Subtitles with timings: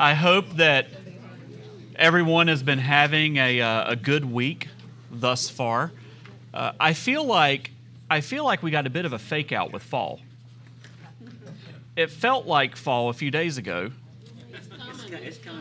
[0.00, 0.86] I hope that
[1.94, 4.68] everyone has been having a, uh, a good week
[5.10, 5.92] thus far.
[6.54, 7.70] Uh, I feel like
[8.08, 10.20] I feel like we got a bit of a fake out with fall.
[11.96, 13.90] It felt like fall a few days ago.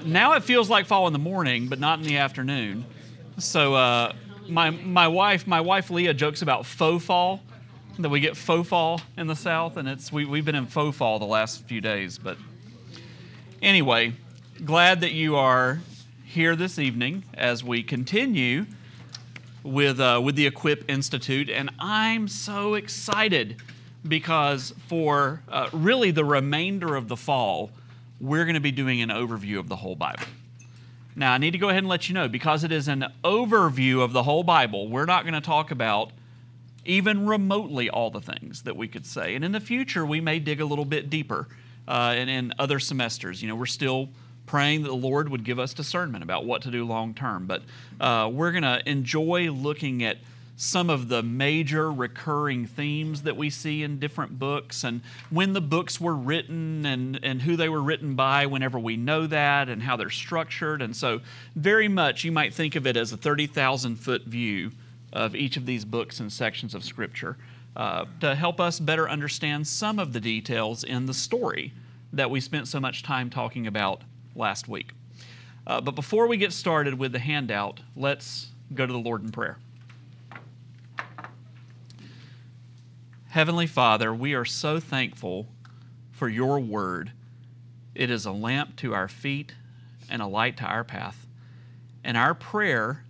[0.05, 2.85] Now it feels like fall in the morning, but not in the afternoon.
[3.39, 4.13] So uh,
[4.47, 7.41] my my wife my wife Leah jokes about faux fall
[7.97, 10.95] that we get faux fall in the south, and it's we, we've been in faux
[10.95, 12.17] fall the last few days.
[12.17, 12.37] But
[13.61, 14.13] anyway,
[14.65, 15.79] glad that you are
[16.25, 18.65] here this evening as we continue
[19.63, 23.57] with uh, with the Equip Institute, and I'm so excited
[24.07, 27.71] because for uh, really the remainder of the fall,
[28.19, 30.25] we're going to be doing an overview of the whole Bible.
[31.15, 34.01] Now, I need to go ahead and let you know because it is an overview
[34.01, 36.11] of the whole Bible, we're not going to talk about
[36.85, 39.35] even remotely all the things that we could say.
[39.35, 41.47] And in the future, we may dig a little bit deeper
[41.87, 43.41] uh, in, in other semesters.
[43.41, 44.09] You know, we're still
[44.49, 47.45] praying that the Lord would give us discernment about what to do long term.
[47.45, 47.61] But
[47.99, 50.17] uh, we're going to enjoy looking at
[50.57, 55.61] some of the major recurring themes that we see in different books and when the
[55.61, 59.83] books were written and, and who they were written by whenever we know that and
[59.83, 60.81] how they're structured.
[60.81, 61.21] And so,
[61.55, 64.71] very much, you might think of it as a 30,000 foot view
[65.13, 67.37] of each of these books and sections of Scripture
[67.75, 71.71] uh, to help us better understand some of the details in the story
[72.11, 74.01] that we spent so much time talking about
[74.35, 74.91] last week.
[75.65, 79.31] Uh, but before we get started with the handout, let's go to the Lord in
[79.31, 79.57] prayer.
[83.29, 85.47] Heavenly Father, we are so thankful
[86.11, 87.11] for your word.
[87.93, 89.53] It is a lamp to our feet
[90.09, 91.27] and a light to our path.
[92.03, 93.03] And our prayer,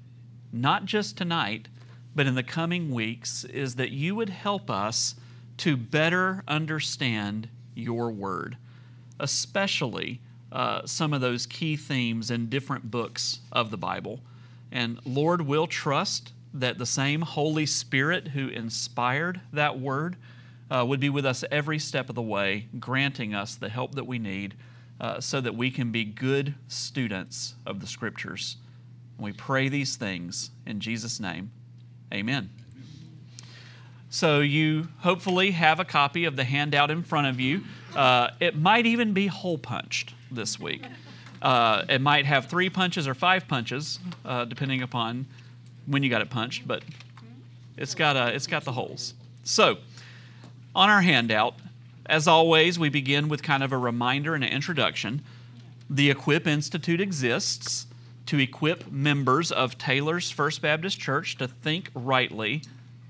[0.51, 1.69] not just tonight,
[2.13, 5.15] but in the coming weeks, is that you would help us
[5.57, 8.57] to better understand your word,
[9.19, 10.19] especially
[10.51, 14.19] uh, some of those key themes in different books of the Bible.
[14.71, 20.15] And Lord, we'll trust that the same Holy Spirit who inspired that word
[20.71, 24.05] uh, would be with us every step of the way, granting us the help that
[24.05, 24.55] we need
[24.99, 28.57] uh, so that we can be good students of the Scriptures.
[29.17, 31.51] And we pray these things in Jesus' name.
[32.13, 32.49] Amen.
[34.11, 37.61] So, you hopefully have a copy of the handout in front of you.
[37.95, 40.83] Uh, it might even be hole punched this week.
[41.41, 45.25] Uh, it might have three punches or five punches, uh, depending upon
[45.85, 46.83] when you got it punched, but
[47.77, 49.13] it's got, a, it's got the holes.
[49.43, 49.77] So,
[50.75, 51.55] on our handout,
[52.05, 55.21] as always, we begin with kind of a reminder and an introduction.
[55.89, 57.87] The Equip Institute exists
[58.27, 62.61] to equip members of Taylors First Baptist Church to think rightly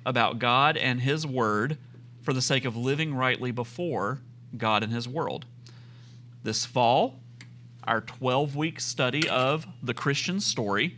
[0.06, 1.78] about God and His Word
[2.22, 4.20] for the sake of living rightly before
[4.58, 5.46] God and His world.
[6.44, 7.20] This fall,
[7.84, 10.96] our 12 week study of the Christian story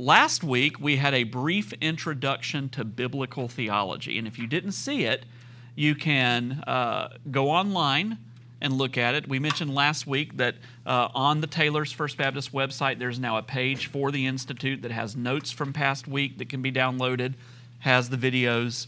[0.00, 4.16] Last week, we had a brief introduction to biblical theology.
[4.16, 5.26] And if you didn't see it,
[5.74, 8.16] you can uh, go online
[8.60, 9.26] and look at it.
[9.26, 10.54] We mentioned last week that
[10.86, 14.92] uh, on the Taylors First Baptist website, there's now a page for the Institute that
[14.92, 17.34] has notes from past week that can be downloaded,
[17.80, 18.86] has the videos.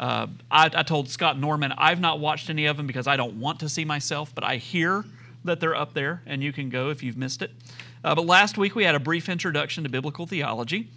[0.00, 3.38] Uh, I, I told Scott Norman I've not watched any of them because I don't
[3.38, 5.04] want to see myself, but I hear
[5.44, 7.52] that they're up there, and you can go if you've missed it.
[8.04, 10.88] Uh, but last week we had a brief introduction to biblical theology.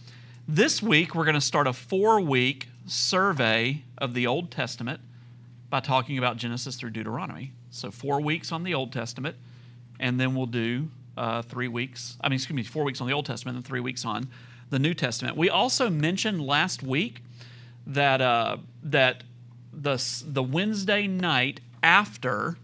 [0.47, 4.99] This week we're going to start a four week survey of the Old Testament
[5.69, 7.51] by talking about Genesis through Deuteronomy.
[7.69, 9.35] So, four weeks on the Old Testament,
[9.99, 13.13] and then we'll do uh, three weeks, I mean, excuse me, four weeks on the
[13.13, 14.29] Old Testament and three weeks on
[14.69, 15.37] the New Testament.
[15.37, 17.21] We also mentioned last week
[17.87, 19.23] that, uh, that
[19.73, 22.57] the, the Wednesday night after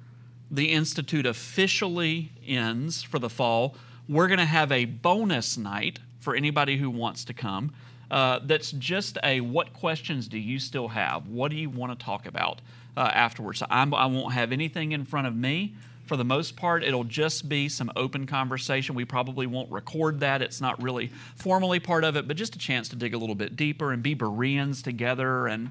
[0.49, 3.75] the Institute officially ends for the fall,
[4.07, 7.73] we're going to have a bonus night for anybody who wants to come.
[8.09, 11.27] Uh, that's just a what questions do you still have?
[11.27, 12.61] What do you want to talk about
[12.95, 13.59] uh, afterwards?
[13.59, 15.75] So I'm, I will not have anything in front of me.
[16.05, 18.95] For the most part, it'll just be some open conversation.
[18.95, 20.41] We probably won't record that.
[20.41, 23.35] It's not really formally part of it, but just a chance to dig a little
[23.35, 25.69] bit deeper and be Bereans together and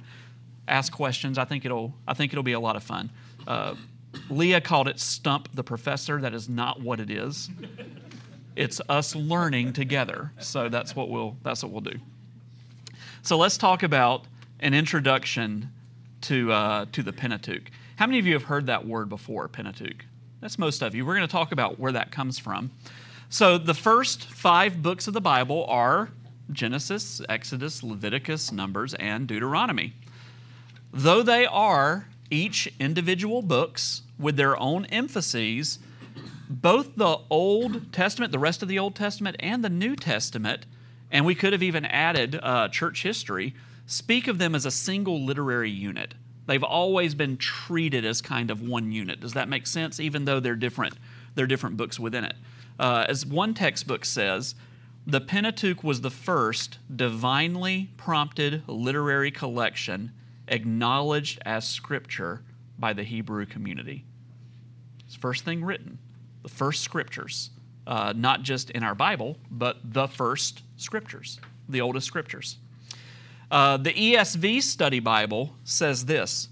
[0.69, 1.38] ask questions.
[1.38, 3.11] I think it'll I think it'll be a lot of fun.
[3.46, 3.76] Uh,
[4.30, 7.50] Leah called it "stump the professor." That is not what it is.
[8.56, 10.32] It's us learning together.
[10.38, 11.98] So that's what we'll that's what we'll do.
[13.22, 14.24] So let's talk about
[14.60, 15.70] an introduction
[16.22, 17.70] to uh, to the Pentateuch.
[17.96, 20.04] How many of you have heard that word before, Pentateuch?
[20.40, 21.04] That's most of you.
[21.04, 22.70] We're going to talk about where that comes from.
[23.28, 26.10] So the first five books of the Bible are
[26.52, 29.94] Genesis, Exodus, Leviticus, Numbers, and Deuteronomy.
[30.92, 35.78] Though they are each individual books with their own emphases,
[36.49, 40.67] both the Old Testament, the rest of the Old Testament, and the New Testament,
[41.11, 43.55] and we could have even added uh, church history,
[43.87, 46.14] speak of them as a single literary unit.
[46.46, 49.20] They've always been treated as kind of one unit.
[49.20, 49.99] Does that make sense?
[49.99, 50.94] Even though they're different,
[51.34, 52.34] they're different books within it.
[52.79, 54.55] Uh, as one textbook says,
[55.06, 60.12] the Pentateuch was the first divinely prompted literary collection
[60.48, 62.43] acknowledged as scripture
[62.78, 64.04] by the Hebrew community.
[65.04, 65.98] It's the first thing written,
[66.43, 67.50] the first scriptures,
[67.87, 72.58] uh, not just in our Bible, but the first scriptures, the oldest scriptures.
[73.50, 76.48] Uh, the ESV Study Bible says this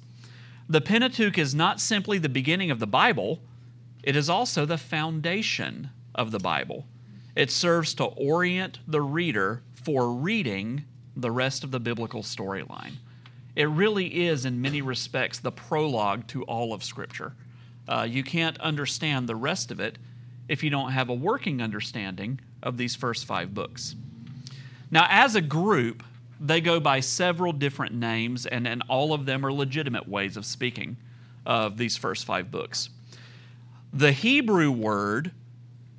[0.69, 3.41] The Pentateuch is not simply the beginning of the Bible,
[4.03, 6.87] it is also the foundation of the Bible.
[7.35, 10.85] It serves to orient the reader for reading
[11.17, 12.93] the rest of the biblical storyline.
[13.57, 17.33] It really is, in many respects, the prologue to all of Scripture.
[17.89, 19.99] Uh, you can't understand the rest of it
[20.49, 23.95] if you don't have a working understanding of these first five books.
[24.91, 26.03] Now, as a group,
[26.41, 30.45] they go by several different names, and, and all of them are legitimate ways of
[30.45, 30.97] speaking
[31.47, 32.91] of these first five books.
[33.93, 35.31] The Hebrew word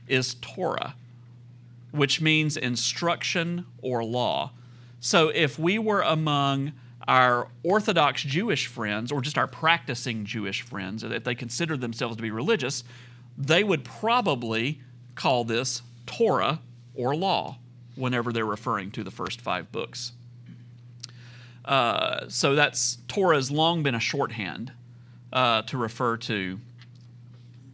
[0.08, 0.96] is Torah,
[1.92, 4.52] which means instruction or law.
[5.00, 6.74] So if we were among
[7.08, 12.22] our Orthodox Jewish friends, or just our practicing Jewish friends, if they consider themselves to
[12.22, 12.84] be religious,
[13.38, 14.82] they would probably
[15.14, 16.60] call this Torah
[16.96, 17.58] or law
[17.96, 20.14] whenever they're referring to the first five books.
[21.64, 24.72] Uh, so that's Torah has long been a shorthand
[25.34, 26.60] uh, to refer to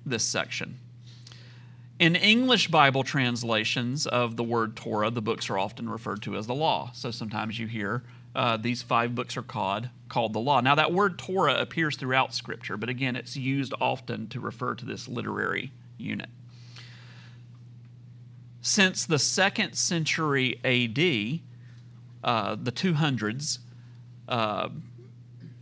[0.06, 0.78] this section.
[2.00, 6.48] In English Bible translations of the word Torah, the books are often referred to as
[6.48, 6.90] the law.
[6.94, 8.04] So sometimes you hear
[8.36, 10.62] uh, these five books are called, called the law.
[10.62, 14.86] Now, that word Torah appears throughout Scripture, but again, it's used often to refer to
[14.86, 16.30] this literary unit.
[18.62, 21.42] Since the second century AD,
[22.24, 23.60] uh, the 200s,
[24.28, 24.70] uh,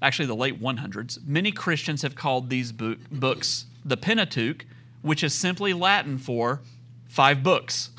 [0.01, 4.65] actually the late 100s, many Christians have called these book, books the Pentateuch,
[5.01, 6.61] which is simply Latin for
[7.07, 7.89] five books.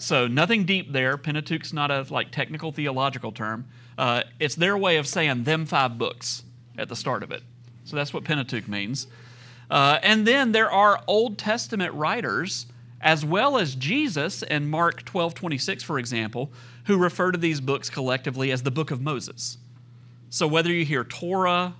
[0.00, 1.18] So nothing deep there.
[1.18, 3.66] Pentateuch's not a like technical theological term.
[3.98, 6.42] Uh, it's their way of saying them five books
[6.78, 7.42] at the start of it.
[7.84, 9.08] So that's what Pentateuch means.
[9.70, 12.66] Uh, and then there are Old Testament writers,
[13.02, 16.50] as well as Jesus and Mark 12 26, for example,
[16.84, 19.58] who refer to these books collectively as the Book of Moses.
[20.30, 21.74] So whether you hear Torah,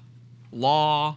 [0.52, 1.16] Law,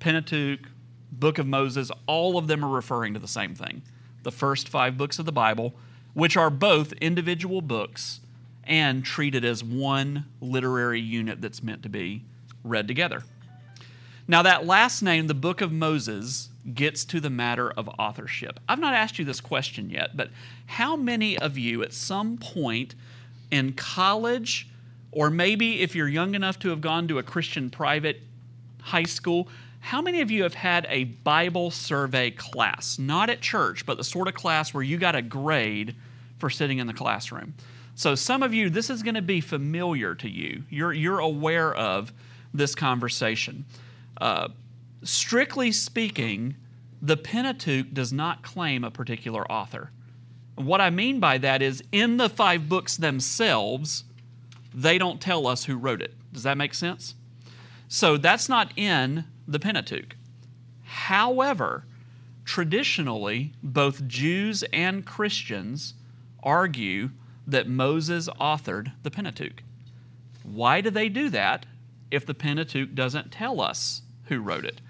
[0.00, 0.68] Pentateuch,
[1.12, 3.82] Book of Moses, all of them are referring to the same thing
[4.22, 5.74] the first five books of the Bible
[6.14, 8.20] which are both individual books
[8.64, 12.22] and treated as one literary unit that's meant to be
[12.64, 13.22] read together.
[14.28, 18.60] Now, that last name, the Book of Moses, gets to the matter of authorship.
[18.68, 20.30] I've not asked you this question yet, but
[20.66, 22.94] how many of you at some point
[23.50, 24.68] in college,
[25.10, 28.20] or maybe if you're young enough to have gone to a Christian private
[28.80, 29.48] high school,
[29.82, 33.00] how many of you have had a Bible survey class?
[33.00, 35.96] Not at church, but the sort of class where you got a grade
[36.38, 37.54] for sitting in the classroom.
[37.96, 40.62] So, some of you, this is going to be familiar to you.
[40.70, 42.12] You're, you're aware of
[42.54, 43.64] this conversation.
[44.20, 44.48] Uh,
[45.02, 46.54] strictly speaking,
[47.02, 49.90] the Pentateuch does not claim a particular author.
[50.54, 54.04] What I mean by that is, in the five books themselves,
[54.72, 56.14] they don't tell us who wrote it.
[56.32, 57.16] Does that make sense?
[57.88, 60.16] So, that's not in the Pentateuch.
[60.84, 61.84] However,
[62.44, 65.94] traditionally, both Jews and Christians
[66.42, 67.10] argue
[67.46, 69.62] that Moses authored the Pentateuch.
[70.42, 71.66] Why do they do that
[72.10, 74.80] if the Pentateuch doesn't tell us who wrote it?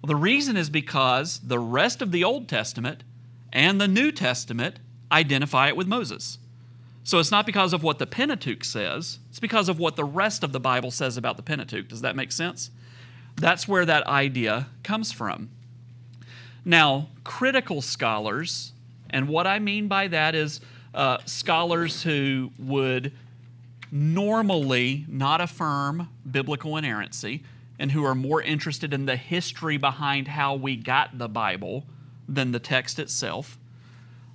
[0.00, 3.04] Well, the reason is because the rest of the Old Testament
[3.52, 4.78] and the New Testament
[5.10, 6.38] identify it with Moses.
[7.04, 10.44] So it's not because of what the Pentateuch says, it's because of what the rest
[10.44, 11.88] of the Bible says about the Pentateuch.
[11.88, 12.70] Does that make sense?
[13.36, 15.50] That's where that idea comes from.
[16.64, 18.72] Now, critical scholars,
[19.10, 20.60] and what I mean by that is
[20.94, 23.12] uh, scholars who would
[23.90, 27.42] normally not affirm biblical inerrancy
[27.78, 31.84] and who are more interested in the history behind how we got the Bible
[32.28, 33.58] than the text itself.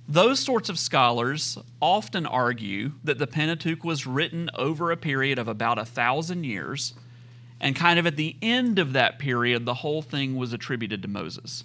[0.06, 5.48] Those sorts of scholars often argue that the Pentateuch was written over a period of
[5.48, 6.94] about a thousand years
[7.60, 11.08] and kind of at the end of that period, the whole thing was attributed to
[11.08, 11.64] Moses.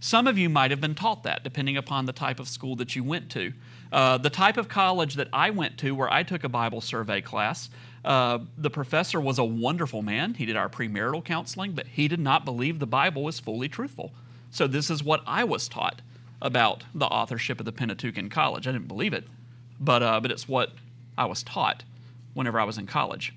[0.00, 2.94] Some of you might have been taught that, depending upon the type of school that
[2.94, 3.52] you went to.
[3.90, 7.20] Uh, the type of college that I went to, where I took a Bible survey
[7.20, 7.68] class,
[8.04, 10.34] uh, the professor was a wonderful man.
[10.34, 14.12] He did our premarital counseling, but he did not believe the Bible was fully truthful.
[14.50, 16.00] So this is what I was taught
[16.40, 18.68] about the authorship of the Pentateuch in college.
[18.68, 19.24] I didn't believe it,
[19.80, 20.72] but uh, but it's what
[21.16, 21.82] I was taught
[22.34, 23.34] whenever I was in college.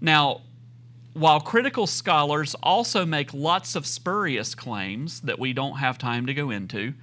[0.00, 0.42] Now,
[1.12, 6.34] while critical scholars also make lots of spurious claims that we don't have time to
[6.34, 6.94] go into,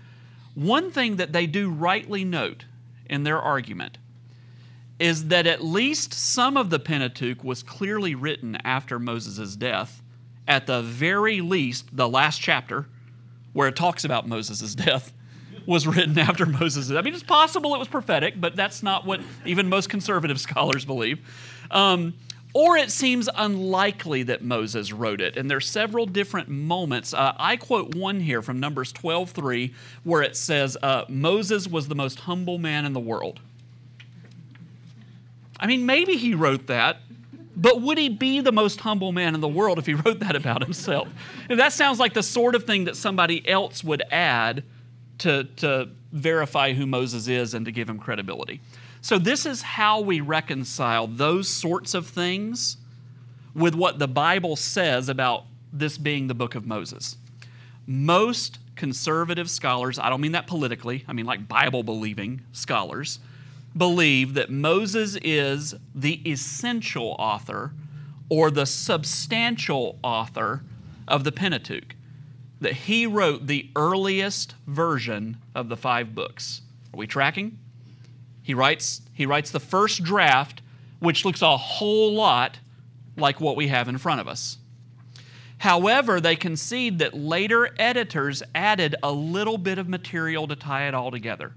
[0.55, 2.65] one thing that they do rightly note
[3.09, 3.97] in their argument
[4.99, 10.01] is that at least some of the Pentateuch was clearly written after Moses' death.
[10.47, 12.87] At the very least, the last chapter,
[13.53, 15.13] where it talks about Moses' death,
[15.67, 16.89] was written after Moses.
[16.89, 20.85] I mean, it's possible it was prophetic, but that's not what even most conservative scholars
[20.85, 21.19] believe.
[21.69, 22.13] Um,
[22.53, 25.37] or it seems unlikely that Moses wrote it.
[25.37, 27.13] And there are several different moments.
[27.13, 29.73] Uh, I quote one here from Numbers 12:3,
[30.03, 33.39] where it says, uh, "Moses was the most humble man in the world."
[35.59, 37.01] I mean, maybe he wrote that,
[37.55, 40.35] but would he be the most humble man in the world if he wrote that
[40.35, 41.07] about himself?
[41.49, 44.63] And that sounds like the sort of thing that somebody else would add
[45.19, 48.61] to, to verify who Moses is and to give him credibility.
[49.01, 52.77] So, this is how we reconcile those sorts of things
[53.53, 57.17] with what the Bible says about this being the book of Moses.
[57.85, 63.19] Most conservative scholars, I don't mean that politically, I mean like Bible believing scholars,
[63.75, 67.73] believe that Moses is the essential author
[68.29, 70.63] or the substantial author
[71.07, 71.95] of the Pentateuch,
[72.59, 76.61] that he wrote the earliest version of the five books.
[76.93, 77.57] Are we tracking?
[78.47, 80.61] He writes, he writes the first draft,
[80.99, 82.59] which looks a whole lot
[83.17, 84.57] like what we have in front of us.
[85.57, 90.93] However, they concede that later editors added a little bit of material to tie it
[90.93, 91.55] all together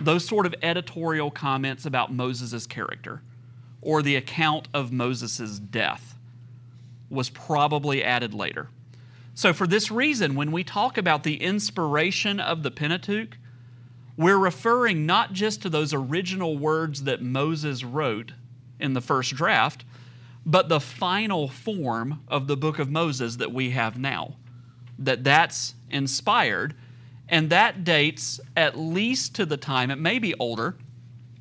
[0.00, 3.20] those sort of editorial comments about Moses' character
[3.80, 6.16] or the account of Moses' death
[7.10, 8.68] was probably added later.
[9.34, 13.36] So, for this reason, when we talk about the inspiration of the Pentateuch,
[14.16, 18.32] we're referring not just to those original words that Moses wrote
[18.78, 19.84] in the first draft,
[20.44, 24.36] but the final form of the book of Moses that we have now.
[24.98, 26.74] That that's inspired
[27.32, 30.76] and that dates at least to the time, it may be older,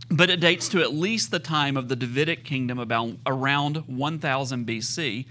[0.09, 4.65] but it dates to at least the time of the Davidic kingdom about around 1000
[4.65, 5.25] BC,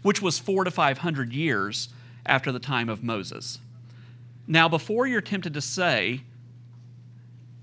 [0.00, 1.90] which was 4 to 500 years
[2.24, 3.58] after the time of Moses.
[4.46, 6.22] Now, before you're tempted to say,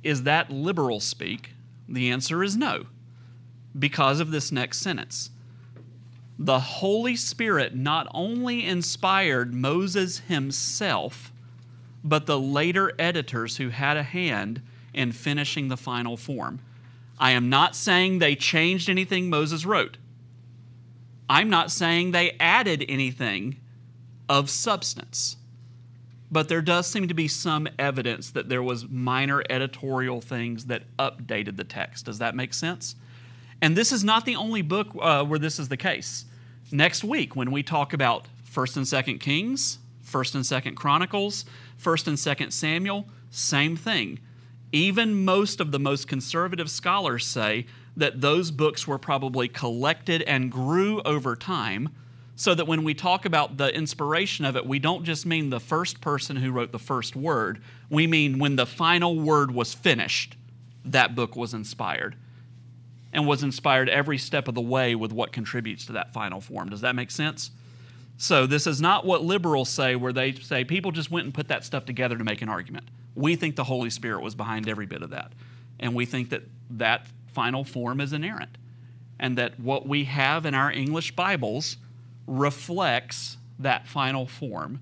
[0.03, 1.51] is that liberal speak?
[1.87, 2.85] The answer is no,
[3.77, 5.29] because of this next sentence.
[6.37, 11.31] The Holy Spirit not only inspired Moses himself,
[12.03, 14.61] but the later editors who had a hand
[14.93, 16.59] in finishing the final form.
[17.19, 19.97] I am not saying they changed anything Moses wrote.
[21.29, 23.57] I'm not saying they added anything
[24.27, 25.37] of substance.
[26.33, 30.81] But there does seem to be some evidence that there was minor editorial things that
[30.97, 32.05] updated the text.
[32.05, 32.95] Does that make sense?
[33.61, 36.25] And this is not the only book uh, where this is the case.
[36.71, 41.45] Next week, when we talk about 1st and 2nd Kings, 1st and 2nd Chronicles,
[41.79, 44.17] 1st and 2nd Samuel, same thing.
[44.71, 50.51] Even most of the most conservative scholars say that those books were probably collected and
[50.51, 51.89] grew over time,
[52.43, 55.61] so that when we talk about the inspiration of it, we don't just mean the
[55.61, 60.35] first person who wrote the first word, we mean when the final word was finished,
[60.83, 62.17] that book was inspired.
[63.13, 66.67] And was inspired every step of the way with what contributes to that final form.
[66.67, 67.49] Does that make sense?
[68.17, 71.47] So, this is not what liberals say, where they say people just went and put
[71.47, 72.89] that stuff together to make an argument.
[73.15, 75.31] We think the Holy Spirit was behind every bit of that.
[75.79, 78.57] And we think that that final form is inerrant.
[79.17, 81.77] And that what we have in our English Bibles
[82.27, 84.79] reflects that final form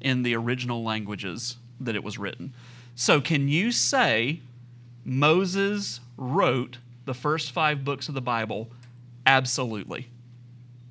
[0.00, 2.52] in the original languages that it was written.
[2.94, 4.40] So, can you say
[5.04, 8.68] Moses wrote the first five books of the Bible?
[9.26, 10.08] Absolutely.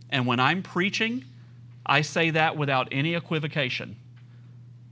[0.09, 1.25] And when I'm preaching,
[1.85, 3.95] I say that without any equivocation.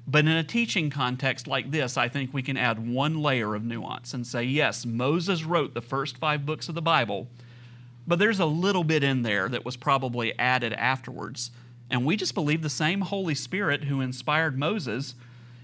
[0.08, 3.64] But in a teaching context like this, I think we can add one layer of
[3.64, 7.28] nuance and say, yes, Moses wrote the first five books of the Bible,
[8.12, 11.50] but there's a little bit in there that was probably added afterwards.
[11.90, 15.16] And we just believe the same Holy Spirit who inspired Moses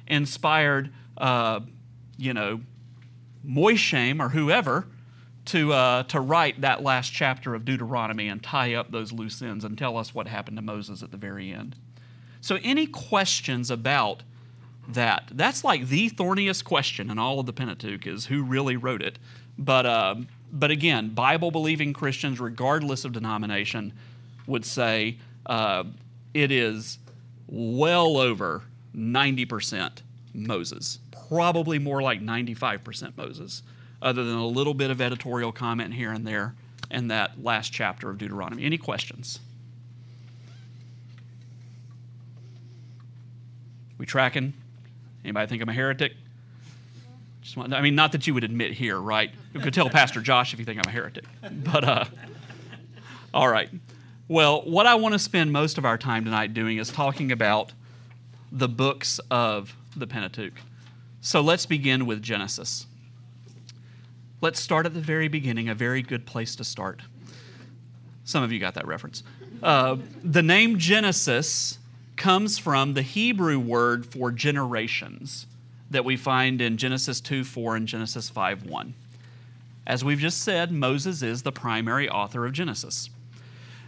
[0.08, 1.60] inspired, uh,
[2.18, 2.62] you know,
[3.46, 4.88] Moishem or whoever
[5.48, 9.66] to, uh, to write that last chapter of Deuteronomy and tie up those loose ends
[9.66, 11.76] and tell us what happened to Moses at the very end.
[12.40, 14.24] So, any questions about
[14.88, 15.32] that?
[15.34, 19.20] That's like the thorniest question in all of the Pentateuch is who really wrote it.
[19.58, 20.16] But, uh,
[20.52, 23.94] but again, Bible believing Christians, regardless of denomination,
[24.48, 25.84] would say uh,
[26.34, 27.00] it is
[27.48, 28.64] well over
[28.96, 30.02] 90%
[30.34, 31.00] Moses.
[31.30, 33.64] Probably more like 95% Moses,
[34.02, 36.56] other than a little bit of editorial comment here and there
[36.90, 38.64] in that last chapter of Deuteronomy.
[38.64, 39.40] Any questions?
[43.98, 44.54] We tracking?
[45.24, 46.14] Anybody think I'm a heretic?
[47.56, 49.32] I mean, not that you would admit here, right?
[49.54, 51.26] You could tell Pastor Josh if you think I'm a heretic.
[51.72, 52.06] But, uh,
[53.34, 53.70] all right.
[54.28, 57.72] Well, what I want to spend most of our time tonight doing is talking about
[58.52, 60.54] the books of the Pentateuch.
[61.22, 62.88] So let's begin with Genesis.
[64.42, 67.02] Let's start at the very beginning, a very good place to start.
[68.24, 69.24] Some of you got that reference.
[69.64, 71.80] Uh, the name Genesis
[72.16, 75.48] comes from the Hebrew word for generations
[75.92, 78.94] that we find in Genesis 2 4 and Genesis 5 1.
[79.86, 83.10] As we've just said, Moses is the primary author of Genesis.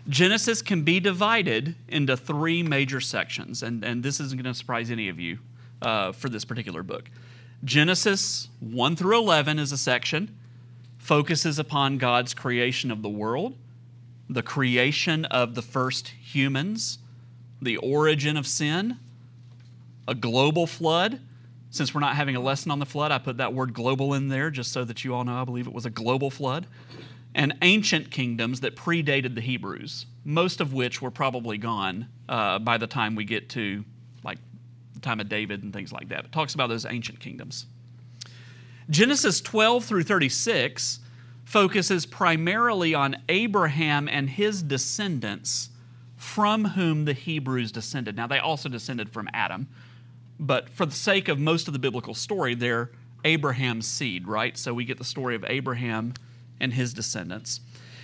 [0.07, 4.89] Genesis can be divided into three major sections, and, and this isn't going to surprise
[4.89, 5.37] any of you
[5.81, 7.09] uh, for this particular book.
[7.63, 10.35] Genesis 1 through 11 is a section,
[10.97, 13.55] focuses upon God's creation of the world,
[14.29, 16.99] the creation of the first humans,
[17.61, 18.97] the origin of sin,
[20.07, 21.19] a global flood.
[21.71, 24.27] Since we're not having a lesson on the flood, I put that word global in
[24.27, 26.65] there just so that you all know I believe it was a global flood.
[27.35, 32.77] And ancient kingdoms that predated the Hebrews, most of which were probably gone uh, by
[32.77, 33.85] the time we get to
[34.23, 34.39] like
[34.95, 36.25] the time of David and things like that.
[36.25, 37.67] It talks about those ancient kingdoms.
[38.89, 40.99] Genesis 12 through 36
[41.45, 45.69] focuses primarily on Abraham and his descendants
[46.15, 48.15] from whom the Hebrews descended.
[48.15, 49.67] Now, they also descended from Adam,
[50.39, 52.91] but for the sake of most of the biblical story, they're
[53.25, 54.57] Abraham's seed, right?
[54.57, 56.13] So we get the story of Abraham
[56.59, 57.59] and his descendants.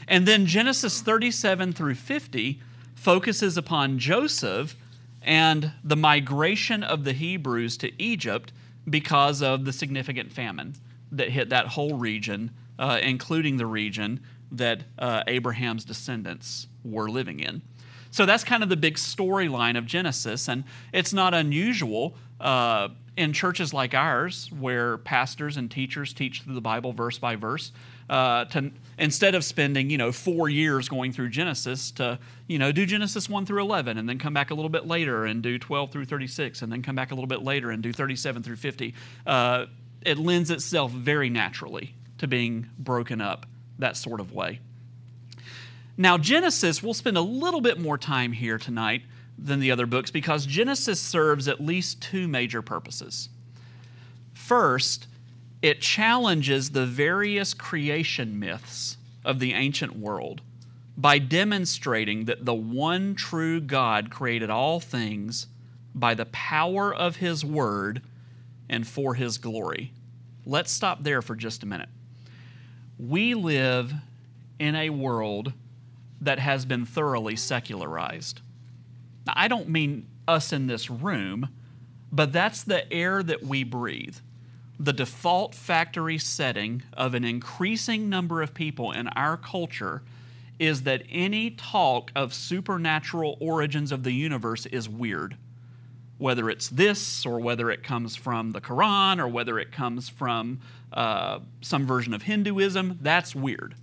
[0.08, 2.60] And then Genesis 37 through 50
[2.96, 4.76] focuses upon Joseph
[5.22, 8.52] and the migration of the Hebrews to Egypt
[8.88, 10.76] because of the significant famine
[11.12, 14.20] that hit that whole region, uh, including the region
[14.52, 17.62] that uh, Abraham's descendants were living in.
[18.12, 23.34] So that's kind of the big storyline of Genesis, and it's not unusual uh, in
[23.34, 27.72] churches like ours, where pastors and teachers teach through the Bible verse by verse,
[28.10, 32.72] uh, to instead of spending you know four years going through Genesis, to you know
[32.72, 35.58] do Genesis one through eleven, and then come back a little bit later and do
[35.58, 38.16] twelve through thirty six, and then come back a little bit later and do thirty
[38.16, 38.94] seven through fifty.
[39.26, 39.66] Uh,
[40.02, 43.46] it lends itself very naturally to being broken up
[43.80, 44.60] that sort of way.
[45.98, 49.04] Now, Genesis, we'll spend a little bit more time here tonight
[49.38, 53.30] than the other books because Genesis serves at least two major purposes.
[54.34, 55.08] First,
[55.62, 60.42] it challenges the various creation myths of the ancient world
[60.98, 65.48] by demonstrating that the one true God created all things
[65.94, 68.02] by the power of His Word
[68.70, 69.92] and for His glory.
[70.46, 71.90] Let's stop there for just a minute.
[72.98, 73.94] We live
[74.60, 75.52] in a world
[76.22, 78.42] that has been thoroughly secularized.
[79.28, 81.50] I don't mean us in this room,
[82.12, 84.18] but that's the air that we breathe.
[84.80, 90.04] The default factory setting of an increasing number of people in our culture
[90.60, 95.36] is that any talk of supernatural origins of the universe is weird.
[96.18, 100.62] Whether it's this, or whether it comes from the Quran, or whether it comes from
[100.94, 103.76] uh, some version of Hinduism, that's weird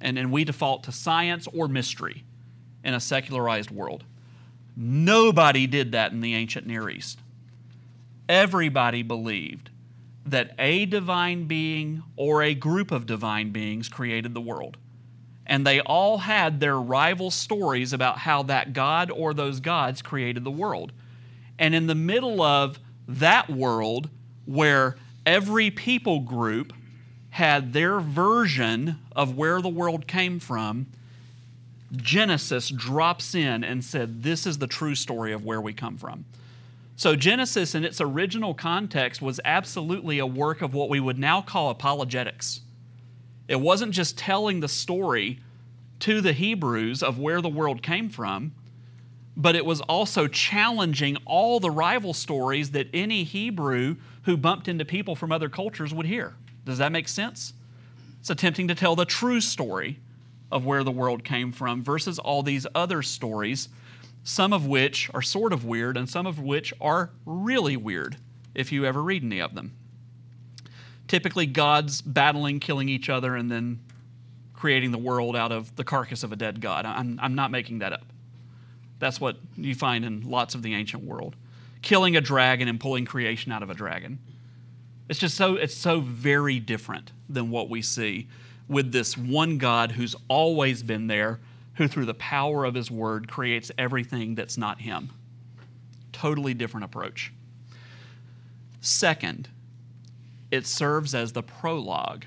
[0.00, 2.24] and then we default to science or mystery
[2.84, 4.04] in a secularized world.
[4.76, 7.20] Nobody did that in the ancient Near East.
[8.28, 9.70] Everybody believed
[10.26, 14.76] that a divine being or a group of divine beings created the world.
[15.46, 20.42] And they all had their rival stories about how that God or those gods created
[20.44, 20.92] the world.
[21.58, 24.10] And in the middle of that world,
[24.44, 26.72] where every people group
[27.30, 30.88] had their version of where the world came from,
[31.94, 36.24] Genesis drops in and said, This is the true story of where we come from.
[36.96, 41.42] So, Genesis, in its original context, was absolutely a work of what we would now
[41.42, 42.60] call apologetics.
[43.48, 45.40] It wasn't just telling the story
[46.00, 48.54] to the Hebrews of where the world came from,
[49.36, 54.84] but it was also challenging all the rival stories that any Hebrew who bumped into
[54.84, 56.34] people from other cultures would hear.
[56.64, 57.52] Does that make sense?
[58.20, 60.00] It's attempting to tell the true story
[60.50, 63.68] of where the world came from versus all these other stories,
[64.24, 68.16] some of which are sort of weird and some of which are really weird
[68.54, 69.76] if you ever read any of them.
[71.08, 73.80] Typically, gods battling, killing each other, and then
[74.54, 76.86] creating the world out of the carcass of a dead god.
[76.86, 78.06] I'm, I'm not making that up.
[78.98, 81.36] That's what you find in lots of the ancient world.
[81.82, 84.18] killing a dragon and pulling creation out of a dragon.
[85.08, 88.26] It's just so it's so very different than what we see
[88.68, 91.40] with this one God who's always been there,
[91.74, 95.10] who through the power of his word creates everything that's not him.
[96.12, 97.32] Totally different approach.
[98.80, 99.48] Second,
[100.50, 102.24] it serves as the prologue,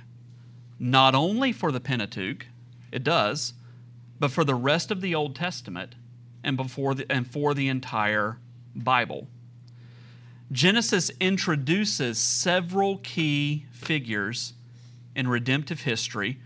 [0.78, 2.46] not only for the Pentateuch,
[2.92, 3.54] it does,
[4.20, 5.96] but for the rest of the Old Testament
[6.44, 8.38] and, before the, and for the entire
[8.76, 9.28] Bible.
[10.52, 14.54] Genesis introduces several key figures
[15.16, 16.40] in redemptive history,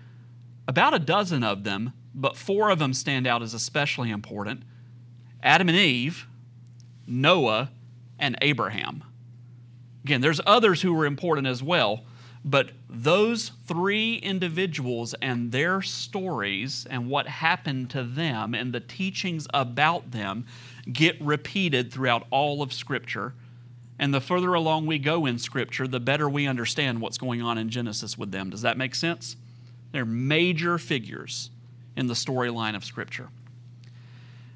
[0.67, 4.63] about a dozen of them, but four of them stand out as especially important
[5.41, 6.25] Adam and Eve,
[7.05, 7.69] Noah,
[8.17, 9.03] and Abraham.
[10.05, 12.05] Again, there's others who were important as well,
[12.45, 19.47] but those three individuals and their stories and what happened to them and the teachings
[19.53, 20.45] about them
[20.91, 23.33] get repeated throughout all of Scripture.
[24.03, 27.57] And the further along we go in Scripture, the better we understand what's going on
[27.57, 28.49] in Genesis with them.
[28.49, 29.37] Does that make sense?
[29.93, 31.49] They're major figures
[31.95, 33.29] in the storyline of Scripture.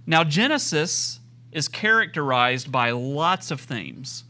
[0.06, 1.22] Now, Genesis
[1.54, 4.26] is characterized by lots of themes,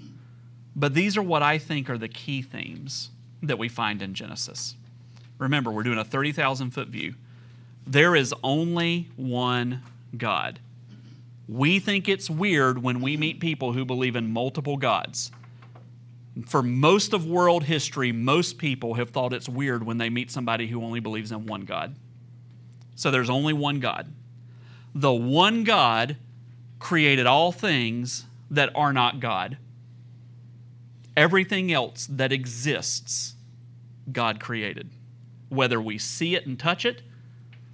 [0.75, 3.09] but these are what I think are the key themes
[3.41, 4.75] that we find in Genesis.
[5.39, 7.15] Remember, we're doing a 30,000 foot view.
[7.87, 9.81] There is only one
[10.15, 10.59] God.
[11.47, 15.31] We think it's weird when we meet people who believe in multiple gods.
[16.45, 20.67] For most of world history, most people have thought it's weird when they meet somebody
[20.67, 21.95] who only believes in one God.
[22.95, 24.11] So there's only one God.
[24.93, 26.17] The one God
[26.79, 29.57] created all things that are not God.
[31.15, 33.35] Everything else that exists,
[34.11, 34.89] God created,
[35.49, 37.01] whether we see it and touch it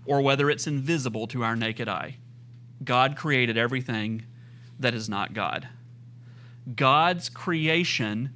[0.05, 2.17] or whether it's invisible to our naked eye.
[2.83, 4.23] God created everything
[4.79, 5.67] that is not God.
[6.75, 8.33] God's creation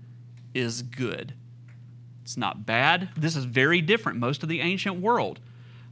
[0.54, 1.34] is good.
[2.24, 3.10] It's not bad.
[3.16, 4.20] This is very different.
[4.20, 5.40] Most of the ancient world,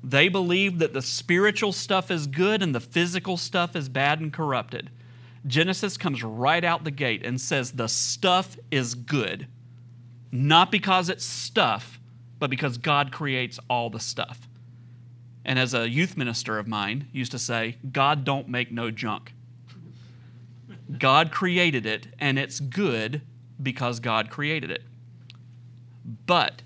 [0.03, 4.33] they believe that the spiritual stuff is good and the physical stuff is bad and
[4.33, 4.89] corrupted.
[5.47, 9.47] Genesis comes right out the gate and says the stuff is good.
[10.31, 11.99] Not because it's stuff,
[12.39, 14.47] but because God creates all the stuff.
[15.45, 19.33] And as a youth minister of mine used to say, God don't make no junk.
[20.97, 23.21] God created it, and it's good
[23.61, 24.81] because God created it.
[26.25, 26.63] But,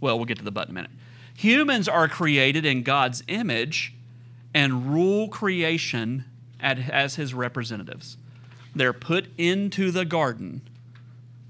[0.00, 0.90] well, we'll get to the but in a minute.
[1.36, 3.94] Humans are created in God's image
[4.54, 6.24] and rule creation
[6.60, 8.16] as his representatives.
[8.74, 10.62] They're put into the garden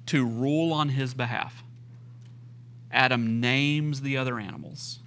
[0.07, 1.62] to rule on his behalf.
[2.91, 5.01] Adam names the other animals.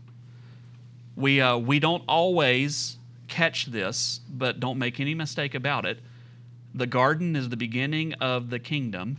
[1.20, 6.00] We, uh, we don't always catch this, but don't make any mistake about it.
[6.74, 9.18] The garden is the beginning of the kingdom,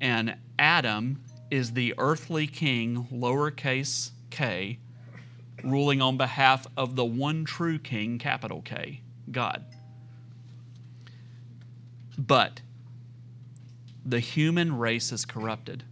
[0.00, 4.78] and Adam is the earthly king, lowercase k,
[5.62, 9.64] ruling on behalf of the one true king, capital K, God.
[12.18, 12.62] But
[14.04, 15.84] the human race is corrupted.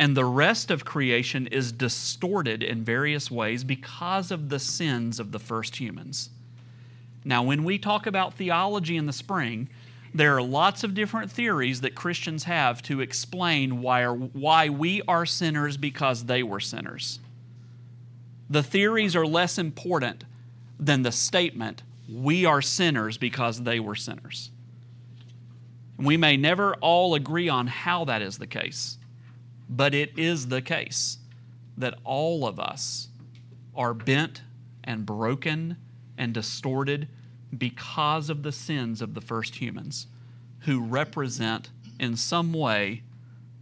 [0.00, 5.30] And the rest of creation is distorted in various ways because of the sins of
[5.30, 6.30] the first humans.
[7.22, 9.68] Now, when we talk about theology in the spring,
[10.14, 15.02] there are lots of different theories that Christians have to explain why, are, why we
[15.06, 17.18] are sinners because they were sinners.
[18.48, 20.24] The theories are less important
[20.78, 24.50] than the statement, we are sinners because they were sinners.
[25.98, 28.96] We may never all agree on how that is the case,
[29.70, 31.18] but it is the case
[31.78, 33.08] that all of us
[33.74, 34.42] are bent
[34.82, 35.76] and broken
[36.18, 37.08] and distorted
[37.56, 40.08] because of the sins of the first humans
[40.60, 43.02] who represent, in some way,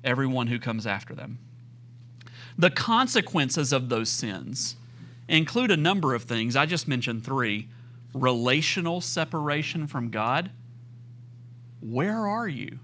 [0.03, 1.38] everyone who comes after them.
[2.57, 4.77] The consequences of those sins
[5.29, 6.57] include a number of things.
[6.57, 7.68] I just mentioned three
[8.14, 10.51] relational separation from God
[11.81, 12.81] where are you?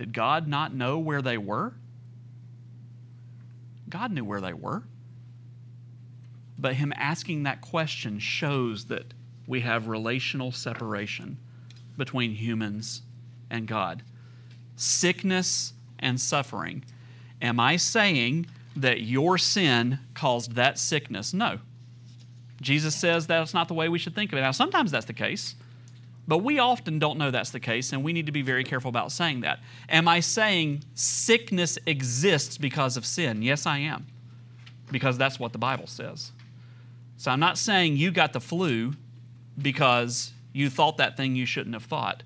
[0.00, 1.74] Did God not know where they were?
[3.90, 4.84] God knew where they were.
[6.58, 9.12] But Him asking that question shows that
[9.46, 11.36] we have relational separation
[11.98, 13.02] between humans
[13.50, 14.02] and God.
[14.74, 16.82] Sickness and suffering.
[17.42, 21.34] Am I saying that your sin caused that sickness?
[21.34, 21.58] No.
[22.62, 24.40] Jesus says that's not the way we should think of it.
[24.40, 25.56] Now, sometimes that's the case.
[26.30, 28.88] But we often don't know that's the case, and we need to be very careful
[28.88, 29.58] about saying that.
[29.88, 33.42] Am I saying sickness exists because of sin?
[33.42, 34.06] Yes, I am,
[34.92, 36.30] because that's what the Bible says.
[37.16, 38.92] So I'm not saying you got the flu
[39.60, 42.22] because you thought that thing you shouldn't have thought.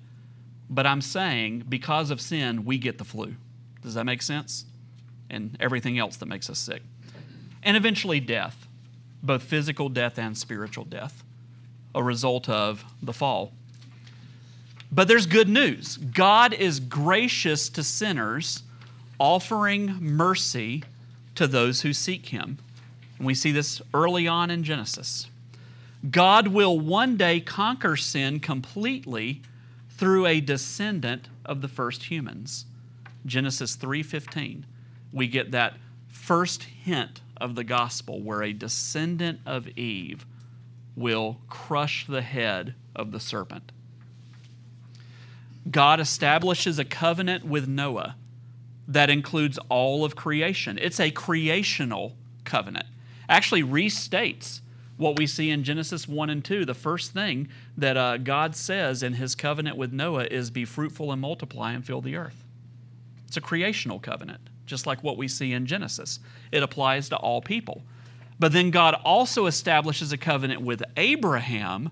[0.69, 3.33] but I'm saying because of sin, we get the flu.
[3.81, 4.65] Does that make sense?
[5.31, 6.83] And everything else that makes us sick.
[7.63, 8.67] And eventually, death,
[9.23, 11.23] both physical death and spiritual death,
[11.95, 13.51] a result of the fall.
[14.91, 18.63] But there's good news God is gracious to sinners,
[19.19, 20.83] offering mercy
[21.35, 22.57] to those who seek Him.
[23.17, 25.27] And we see this early on in Genesis.
[26.09, 29.41] God will one day conquer sin completely
[29.89, 32.65] through a descendant of the first humans.
[33.25, 34.65] Genesis 3:15.
[35.11, 35.77] We get that
[36.09, 40.25] first hint of the gospel where a descendant of Eve
[40.95, 43.71] will crush the head of the serpent.
[45.69, 48.15] God establishes a covenant with Noah
[48.87, 50.77] that includes all of creation.
[50.79, 52.85] It's a creational covenant.
[53.27, 54.61] Actually restates
[54.97, 56.65] what we see in Genesis 1 and 2.
[56.65, 57.47] The first thing
[57.77, 61.85] that uh, God says in his covenant with Noah is be fruitful and multiply and
[61.85, 62.43] fill the earth.
[63.27, 66.19] It's a creational covenant, just like what we see in Genesis.
[66.51, 67.81] It applies to all people.
[68.39, 71.89] But then God also establishes a covenant with Abraham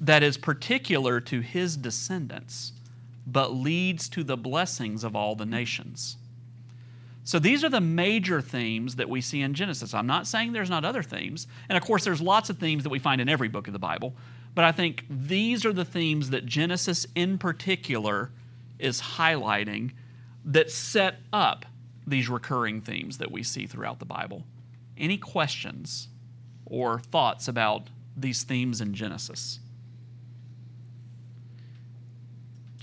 [0.00, 2.72] that is particular to his descendants,
[3.26, 6.16] but leads to the blessings of all the nations.
[7.24, 9.94] So these are the major themes that we see in Genesis.
[9.94, 11.48] I'm not saying there's not other themes.
[11.68, 13.80] And of course, there's lots of themes that we find in every book of the
[13.80, 14.14] Bible.
[14.54, 18.30] But I think these are the themes that Genesis in particular
[18.78, 19.90] is highlighting
[20.44, 21.66] that set up
[22.06, 24.44] these recurring themes that we see throughout the Bible.
[24.96, 26.06] Any questions
[26.64, 29.58] or thoughts about these themes in Genesis?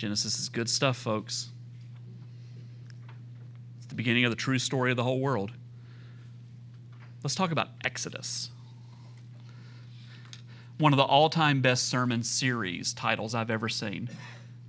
[0.04, 1.48] Genesis is good stuff, folks
[3.78, 5.52] It's the beginning of the true story of the whole world.
[7.24, 8.50] Let's talk about Exodus.
[10.78, 14.10] One of the all time best sermon series titles I've ever seen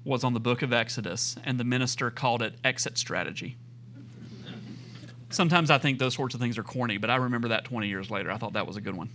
[0.05, 3.57] was on the book of Exodus, and the minister called it Exit Strategy.
[5.31, 8.09] Sometimes I think those sorts of things are corny, but I remember that 20 years
[8.09, 8.31] later.
[8.31, 9.11] I thought that was a good one.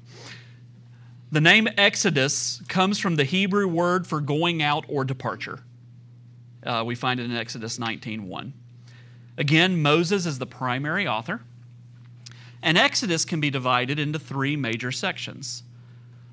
[1.32, 5.63] The name Exodus comes from the Hebrew word for going out or departure.
[6.63, 8.54] Uh, we find it in Exodus 19:1.
[9.38, 11.41] Again, Moses is the primary author.
[12.62, 15.63] And Exodus can be divided into three major sections.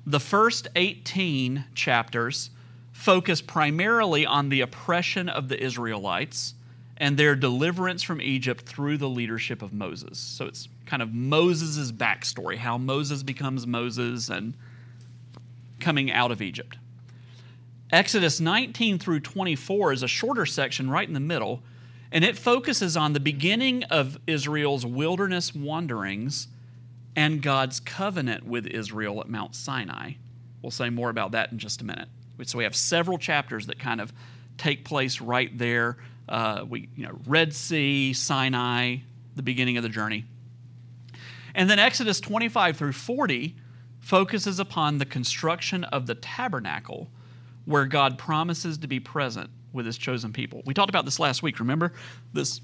[0.05, 2.49] The first 18 chapters
[2.91, 6.53] focus primarily on the oppression of the Israelites
[6.97, 10.17] and their deliverance from Egypt through the leadership of Moses.
[10.17, 14.55] So it's kind of Moses' backstory, how Moses becomes Moses and
[15.79, 16.77] coming out of Egypt.
[17.91, 21.63] Exodus 19 through 24 is a shorter section right in the middle
[22.11, 26.47] and it focuses on the beginning of Israel's wilderness wanderings
[27.15, 30.13] and God's covenant with Israel at Mount Sinai.
[30.61, 32.07] We'll say more about that in just a minute.
[32.43, 34.13] So we have several chapters that kind of
[34.57, 35.97] take place right there.
[36.29, 38.97] Uh, we, you know, Red Sea, Sinai,
[39.35, 40.25] the beginning of the journey.
[41.55, 43.55] And then Exodus 25 through 40
[43.99, 47.09] focuses upon the construction of the tabernacle,
[47.67, 50.63] where God promises to be present with his chosen people.
[50.65, 51.91] We talked about this last week, remember?
[52.31, 52.61] This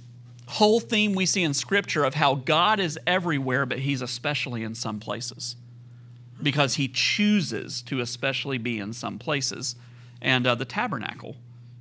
[0.48, 4.74] whole theme we see in Scripture of how God is everywhere, but he's especially in
[4.74, 5.58] some places
[6.42, 9.76] because he chooses to especially be in some places.
[10.22, 11.36] And uh, the tabernacle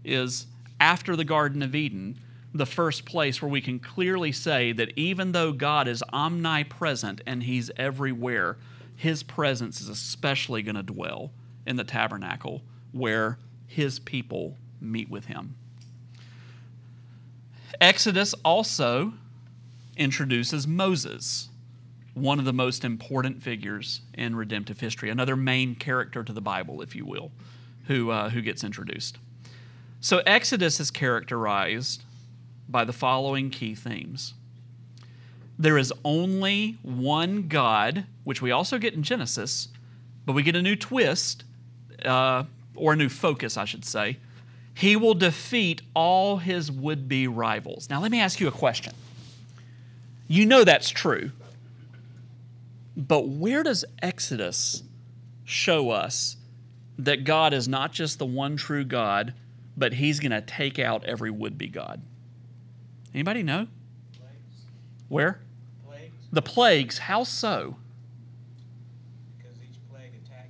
[0.05, 0.47] is
[0.81, 2.19] after the Garden of Eden,
[2.53, 7.45] the first place where we can clearly say that even though God is omnipresent and
[7.45, 8.57] he's everywhere,
[8.97, 11.31] his presence is especially going to dwell
[11.65, 15.55] in the tabernacle where his people meet with him.
[17.81, 19.15] Exodus also
[19.97, 21.49] introduces Moses,
[22.15, 26.83] one of the most important figures in redemptive history, another main character to the Bible,
[26.83, 27.33] if you will,
[27.87, 29.19] who, uh, who gets introduced.
[30.01, 32.03] So, Exodus is characterized
[32.69, 34.35] by the following key themes
[35.59, 39.69] there is only one God, which we also get in Genesis,
[40.27, 41.45] but we get a new twist,
[42.05, 44.19] uh, or a new focus, I should say,
[44.75, 47.91] he will defeat all his would be rivals.
[47.91, 48.95] Now, let me ask you a question.
[50.29, 51.31] You know that's true,
[52.97, 54.83] but where does Exodus
[55.45, 56.37] show us
[56.99, 59.35] that God is not just the one true God,
[59.77, 62.01] but he's going to take out every would be God?
[63.15, 63.67] Anybody know?
[64.19, 64.65] Plagues.
[65.09, 65.41] Where?
[65.87, 66.15] Plagues.
[66.33, 66.99] The plagues.
[66.99, 67.77] How so?
[69.37, 70.49] Because each plague attacked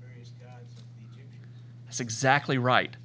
[0.00, 1.58] various gods of the Egyptians.
[1.94, 2.96] That's exactly right.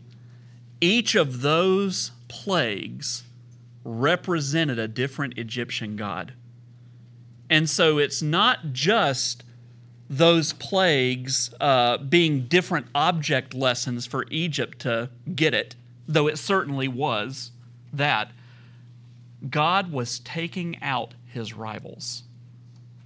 [0.81, 3.23] Each of those plagues
[3.83, 6.33] represented a different Egyptian god.
[7.51, 9.43] And so it's not just
[10.09, 15.75] those plagues uh, being different object lessons for Egypt to get it,
[16.07, 17.51] though it certainly was
[17.93, 18.31] that,
[19.51, 22.23] God was taking out his rivals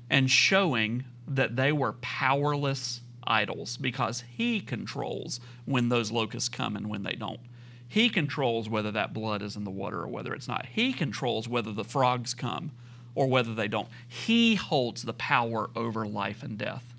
[0.10, 6.90] and showing that they were powerless idols because he controls when those locusts come and
[6.90, 7.40] when they don't.
[7.88, 10.66] He controls whether that blood is in the water or whether it's not.
[10.66, 12.72] He controls whether the frogs come
[13.16, 13.88] or whether they don't.
[14.08, 16.94] He holds the power over life and death,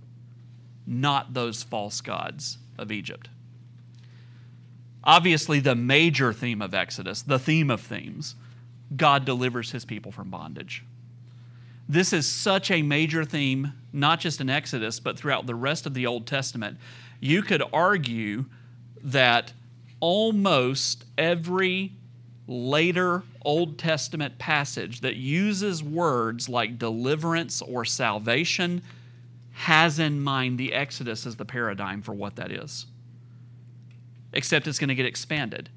[0.86, 3.28] not those false gods of Egypt.
[5.02, 8.36] Obviously, the major theme of Exodus, the theme of themes,
[8.96, 10.84] God delivers his people from bondage.
[11.88, 15.94] This is such a major theme, not just in Exodus, but throughout the rest of
[15.94, 16.76] the Old Testament.
[17.20, 18.44] You could argue
[19.02, 19.52] that
[20.00, 21.92] almost every
[22.46, 28.82] later Old Testament passage that uses words like deliverance or salvation
[29.52, 32.86] has in mind the Exodus as the paradigm for what that is.
[34.32, 35.68] Except it's going to get expanded.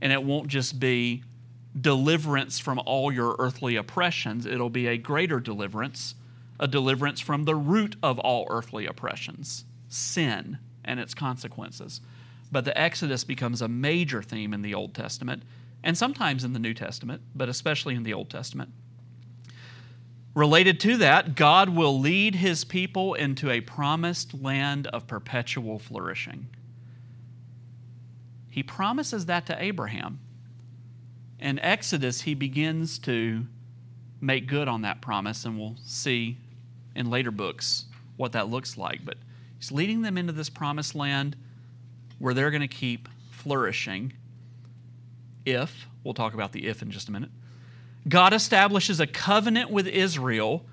[0.00, 1.24] And it won't just be
[1.80, 6.14] deliverance from all your earthly oppressions, it'll be a greater deliverance,
[6.60, 12.00] a deliverance from the root of all earthly oppressions sin and its consequences.
[12.50, 15.42] But the Exodus becomes a major theme in the Old Testament
[15.82, 18.70] and sometimes in the New Testament, but especially in the Old Testament.
[20.34, 26.48] Related to that, God will lead his people into a promised land of perpetual flourishing.
[28.50, 30.20] He promises that to Abraham.
[31.38, 33.46] In Exodus, he begins to
[34.20, 36.38] make good on that promise, and we'll see
[36.94, 39.04] in later books what that looks like.
[39.04, 39.16] But
[39.58, 41.36] he's leading them into this promised land
[42.18, 44.12] where they're going to keep flourishing
[45.44, 47.30] if, we'll talk about the if in just a minute,
[48.08, 50.64] God establishes a covenant with Israel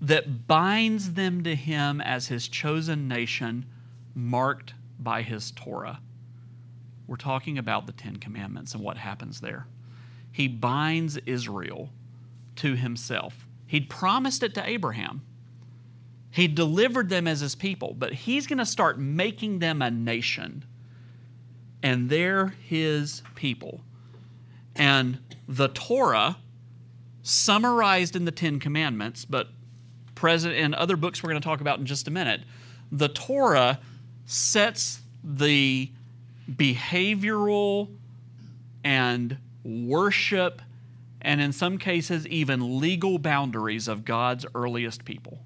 [0.00, 3.66] that binds them to him as his chosen nation,
[4.14, 6.00] marked by his Torah.
[7.06, 9.66] We're talking about the Ten Commandments and what happens there
[10.38, 11.90] he binds Israel
[12.56, 13.46] to himself.
[13.66, 15.22] He'd promised it to Abraham.
[16.30, 20.64] He delivered them as his people, but he's going to start making them a nation.
[21.82, 23.80] And they're his people.
[24.76, 26.36] And the Torah,
[27.22, 29.48] summarized in the Ten Commandments, but
[30.14, 32.42] present in other books we're going to talk about in just a minute,
[32.92, 33.80] the Torah
[34.26, 35.90] sets the
[36.50, 37.88] behavioral
[38.84, 40.62] and worship,
[41.20, 45.40] and in some cases, even legal boundaries of God's earliest people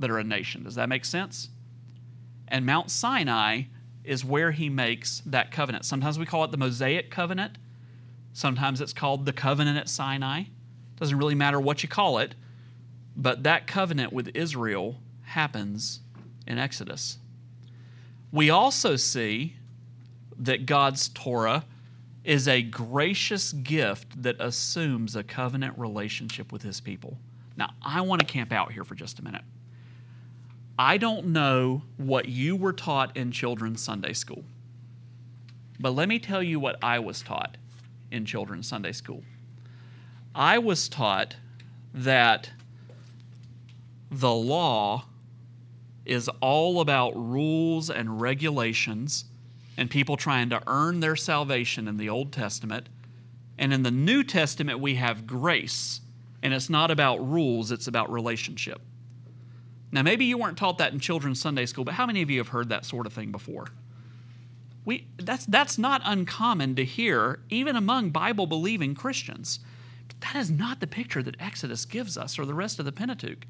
[0.00, 0.64] that are a nation.
[0.64, 1.48] Does that make sense?
[2.48, 3.62] And Mount Sinai
[4.04, 5.84] is where he makes that covenant.
[5.84, 7.58] Sometimes we call it the Mosaic covenant,
[8.32, 10.44] sometimes it's called the covenant at Sinai.
[10.96, 12.34] Doesn't really matter what you call it,
[13.16, 16.00] but that covenant with Israel happens
[16.46, 17.18] in Exodus.
[18.32, 19.56] We also see
[20.38, 21.64] that God's Torah
[22.24, 27.16] is a gracious gift that assumes a covenant relationship with his people.
[27.56, 29.42] Now, I want to camp out here for just a minute.
[30.82, 34.44] I don't know what you were taught in children's Sunday school,
[35.78, 37.58] but let me tell you what I was taught
[38.10, 39.22] in children's Sunday school.
[40.34, 41.36] I was taught
[41.92, 42.48] that
[44.10, 45.04] the law
[46.06, 49.26] is all about rules and regulations
[49.76, 52.88] and people trying to earn their salvation in the Old Testament.
[53.58, 56.00] And in the New Testament, we have grace.
[56.42, 58.80] And it's not about rules, it's about relationship.
[59.92, 62.38] Now, maybe you weren't taught that in children's Sunday school, but how many of you
[62.38, 63.68] have heard that sort of thing before?
[64.84, 69.60] We, that's, that's not uncommon to hear, even among Bible believing Christians.
[70.08, 72.92] But that is not the picture that Exodus gives us or the rest of the
[72.92, 73.46] Pentateuch.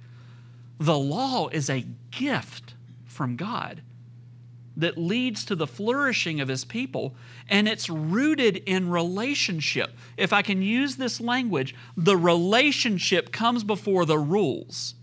[0.79, 2.75] The law is a gift
[3.05, 3.83] from God
[4.77, 7.15] that leads to the flourishing of his people,
[7.49, 9.91] and it's rooted in relationship.
[10.17, 14.95] If I can use this language, the relationship comes before the rules.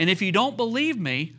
[0.00, 1.34] And if you don't believe me,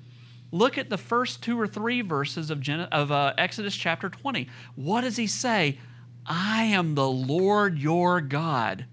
[0.52, 4.48] look at the first two or three verses of, Gen- of uh, Exodus chapter 20.
[4.76, 5.80] What does he say?
[6.28, 8.86] I am the Lord your God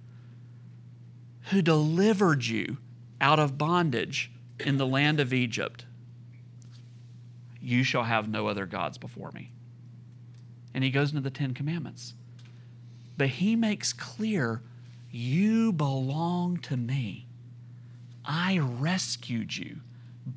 [1.50, 2.78] who delivered you
[3.20, 5.84] out of bondage in the land of Egypt.
[7.60, 9.50] You shall have no other gods before me.
[10.72, 12.14] And he goes into the Ten Commandments.
[13.18, 14.62] But he makes clear,
[15.10, 17.27] You belong to me.
[18.28, 19.80] I rescued you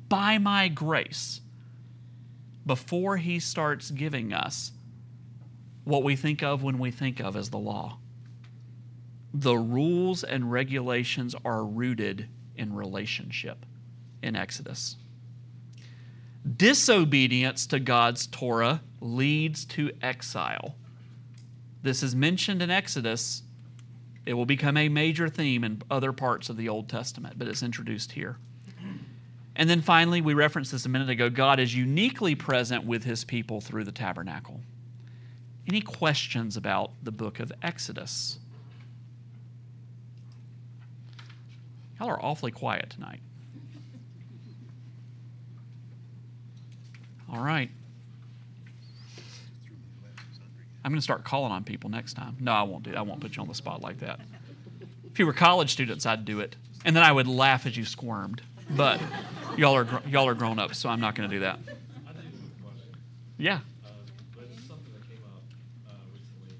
[0.08, 1.42] by my grace
[2.64, 4.72] before he starts giving us
[5.84, 7.98] what we think of when we think of as the law.
[9.34, 13.66] The rules and regulations are rooted in relationship
[14.22, 14.96] in Exodus.
[16.56, 20.76] Disobedience to God's Torah leads to exile.
[21.82, 23.42] This is mentioned in Exodus.
[24.24, 27.62] It will become a major theme in other parts of the Old Testament, but it's
[27.62, 28.36] introduced here.
[29.54, 33.24] And then finally, we referenced this a minute ago God is uniquely present with his
[33.24, 34.60] people through the tabernacle.
[35.68, 38.38] Any questions about the book of Exodus?
[42.00, 43.20] Y'all are awfully quiet tonight.
[47.30, 47.70] All right.
[50.84, 52.36] I'm going to start calling on people next time.
[52.40, 52.90] No, I won't do.
[52.90, 52.96] it.
[52.96, 54.20] I won't put you on the spot like that.
[55.12, 57.84] If you were college students, I'd do it, and then I would laugh as you
[57.84, 58.42] squirmed.
[58.70, 59.00] But
[59.56, 61.58] y'all are y'all are grown up, so I'm not going to do that.
[63.38, 63.58] Yeah.
[63.84, 63.90] Uh,
[64.34, 65.42] but it's something that came up
[65.90, 66.54] uh, recently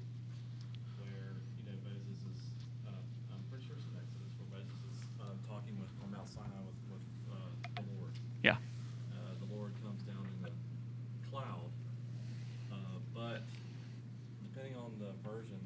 [0.99, 2.43] where, you know, Moses is,
[2.85, 2.91] uh,
[3.31, 6.59] I'm pretty sure it's in Exodus, where Moses is uh, talking with, on Mount Sinai
[6.67, 8.11] with, with uh, the Lord.
[8.43, 8.59] Yeah.
[9.15, 10.51] Uh, the Lord comes down in the
[11.31, 11.71] cloud.
[12.67, 13.47] Uh, but
[14.51, 15.63] depending on the version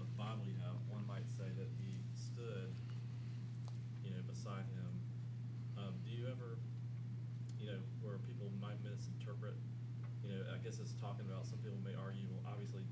[0.00, 2.72] of the Bible you have, one might say that he stood,
[4.00, 4.88] you know, beside him.
[5.76, 6.56] Um, do you ever,
[7.60, 9.54] you know, where people might misinterpret,
[10.26, 12.82] you know, I guess it's talking about, some people may argue, well, obviously,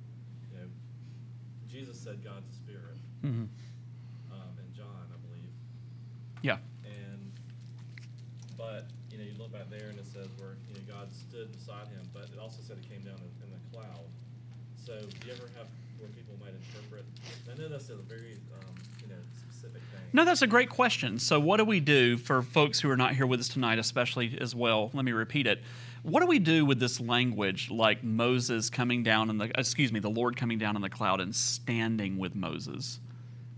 [0.51, 0.71] you know,
[1.67, 3.51] Jesus said God's a spirit, hmm
[4.31, 5.51] um, in John, I believe.
[6.43, 6.63] Yeah.
[6.87, 7.33] And,
[8.57, 11.51] but, you know, you look back there and it says where, you know, God stood
[11.51, 14.07] beside him, but it also said it came down in, in the cloud.
[14.87, 15.67] So, do you ever have
[15.99, 17.05] where people might interpret?
[17.53, 18.73] I know that's a very, um,
[19.03, 19.21] you know,
[19.51, 20.01] specific thing.
[20.13, 21.19] No, that's a great question.
[21.19, 24.39] So, what do we do for folks who are not here with us tonight, especially
[24.41, 24.93] as well?
[24.95, 25.61] Let me repeat it.
[26.05, 29.99] What do we do with this language, like Moses coming down in the, excuse me,
[29.99, 33.01] the Lord coming down in the cloud and standing with Moses,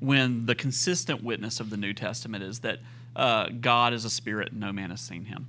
[0.01, 2.79] when the consistent witness of the New Testament is that
[3.17, 5.47] uh, God is a spirit and no man has seen him?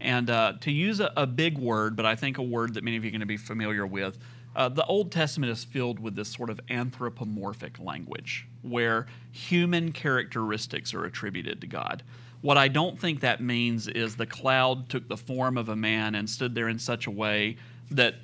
[0.00, 2.96] And uh, to use a, a big word, but I think a word that many
[2.96, 4.18] of you are going to be familiar with,
[4.56, 10.92] uh, the Old Testament is filled with this sort of anthropomorphic language where human characteristics
[10.92, 12.02] are attributed to God.
[12.40, 16.14] What I don't think that means is the cloud took the form of a man
[16.14, 17.56] and stood there in such a way
[17.90, 18.16] that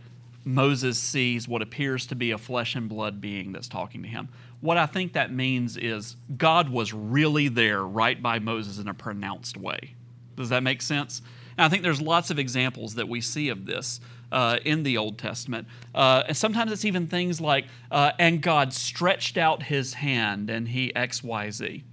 [0.44, 4.28] Moses sees what appears to be a flesh and blood being that's talking to him.
[4.60, 8.94] What I think that means is God was really there right by Moses in a
[8.94, 9.94] pronounced way.
[10.36, 11.20] Does that make sense?
[11.58, 14.00] And I think there's lots of examples that we see of this
[14.32, 15.68] uh, in the Old Testament.
[15.94, 20.68] Uh, and sometimes it's even things like, uh, and God stretched out his hand and
[20.68, 21.84] he X, Y, Z.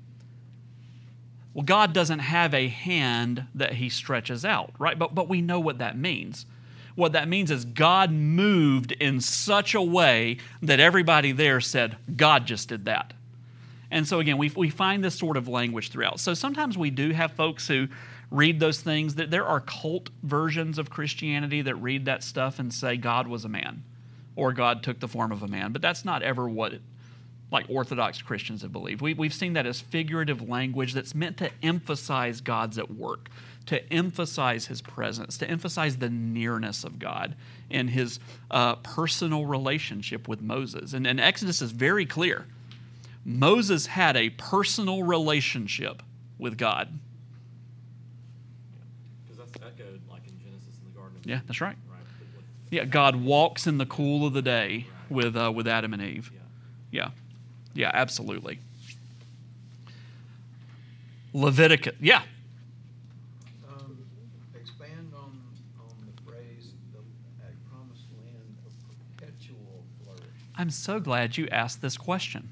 [1.53, 4.97] Well, God doesn't have a hand that he stretches out, right?
[4.97, 6.45] But, but we know what that means.
[6.95, 12.45] What that means is God moved in such a way that everybody there said, God
[12.45, 13.13] just did that.
[13.91, 16.19] And so, again, we, we find this sort of language throughout.
[16.19, 17.87] So sometimes we do have folks who
[18.33, 22.97] read those things, there are cult versions of Christianity that read that stuff and say
[22.97, 23.83] God was a man
[24.35, 25.71] or God took the form of a man.
[25.71, 26.73] But that's not ever what
[27.53, 29.01] like Orthodox Christians have believed.
[29.01, 33.29] We, we've seen that as figurative language that's meant to emphasize God's at work,
[33.67, 37.35] to emphasize his presence, to emphasize the nearness of God
[37.69, 38.19] in his
[38.49, 40.93] uh, personal relationship with Moses.
[40.93, 42.47] And, and Exodus is very clear.
[43.23, 46.01] Moses had a personal relationship
[46.39, 46.89] with God.
[49.23, 51.75] Because that's echoed like in Genesis in the Garden of Yeah, that's right.
[51.89, 51.99] Right.
[52.19, 55.93] With- with- Yeah, God walks in the cool of the day with, uh, with Adam
[55.93, 56.31] and Eve.
[56.91, 57.09] Yeah.
[57.73, 57.91] Yeah.
[57.93, 58.59] Absolutely.
[61.33, 61.95] Leviticus.
[61.99, 62.21] Yeah.
[63.67, 63.97] Um,
[64.55, 65.39] expand on,
[65.79, 66.99] on the phrase, the,
[67.71, 70.21] promised land of perpetual flourish.
[70.55, 72.49] I'm so glad you asked this question.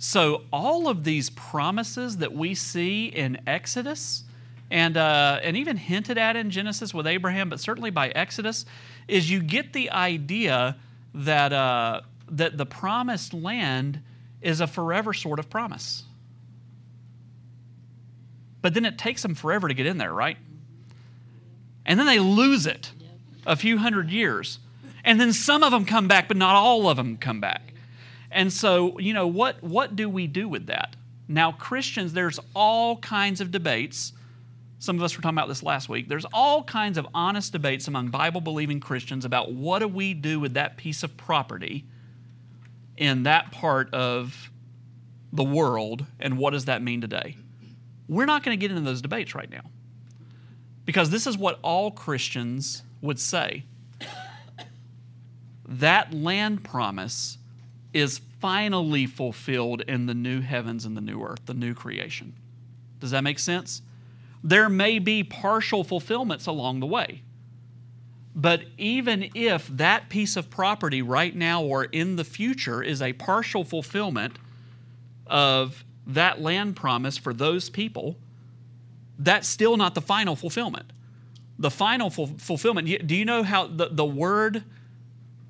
[0.00, 4.24] So, all of these promises that we see in Exodus
[4.70, 8.66] and, uh, and even hinted at in Genesis with Abraham, but certainly by Exodus,
[9.06, 10.76] is you get the idea
[11.14, 14.00] that, uh, that the promised land
[14.42, 16.04] is a forever sort of promise.
[18.60, 20.36] But then it takes them forever to get in there, right?
[21.86, 22.92] And then they lose it
[23.46, 24.58] a few hundred years.
[25.04, 27.72] And then some of them come back, but not all of them come back.
[28.30, 30.96] And so, you know, what, what do we do with that?
[31.28, 34.12] Now, Christians, there's all kinds of debates.
[34.78, 36.08] Some of us were talking about this last week.
[36.08, 40.38] There's all kinds of honest debates among Bible believing Christians about what do we do
[40.38, 41.84] with that piece of property
[42.96, 44.50] in that part of
[45.32, 47.36] the world and what does that mean today?
[48.08, 49.62] We're not going to get into those debates right now
[50.84, 53.64] because this is what all Christians would say.
[55.66, 57.36] That land promise
[57.92, 62.32] is finally fulfilled in the new heavens and the new earth, the new creation.
[63.00, 63.82] Does that make sense?
[64.42, 67.22] There may be partial fulfillments along the way,
[68.38, 73.12] But even if that piece of property right now or in the future is a
[73.14, 74.38] partial fulfillment
[75.26, 78.16] of that land promise for those people,
[79.18, 80.92] that's still not the final fulfillment.
[81.58, 84.62] The final ful- fulfillment, do you know how the, the word,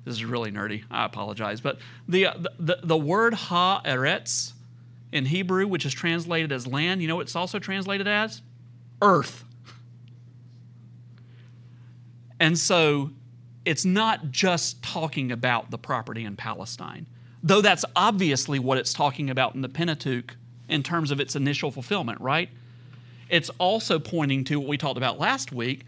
[0.03, 1.77] this is really nerdy, I apologize, but
[2.07, 2.29] the,
[2.59, 4.53] the, the word ha'eretz
[5.11, 8.41] in Hebrew, which is translated as land, you know what it's also translated as?
[9.01, 9.43] Earth.
[12.39, 13.11] And so
[13.65, 17.05] it's not just talking about the property in Palestine,
[17.43, 20.35] though that's obviously what it's talking about in the Pentateuch
[20.69, 22.49] in terms of its initial fulfillment, right?
[23.29, 25.85] It's also pointing to what we talked about last week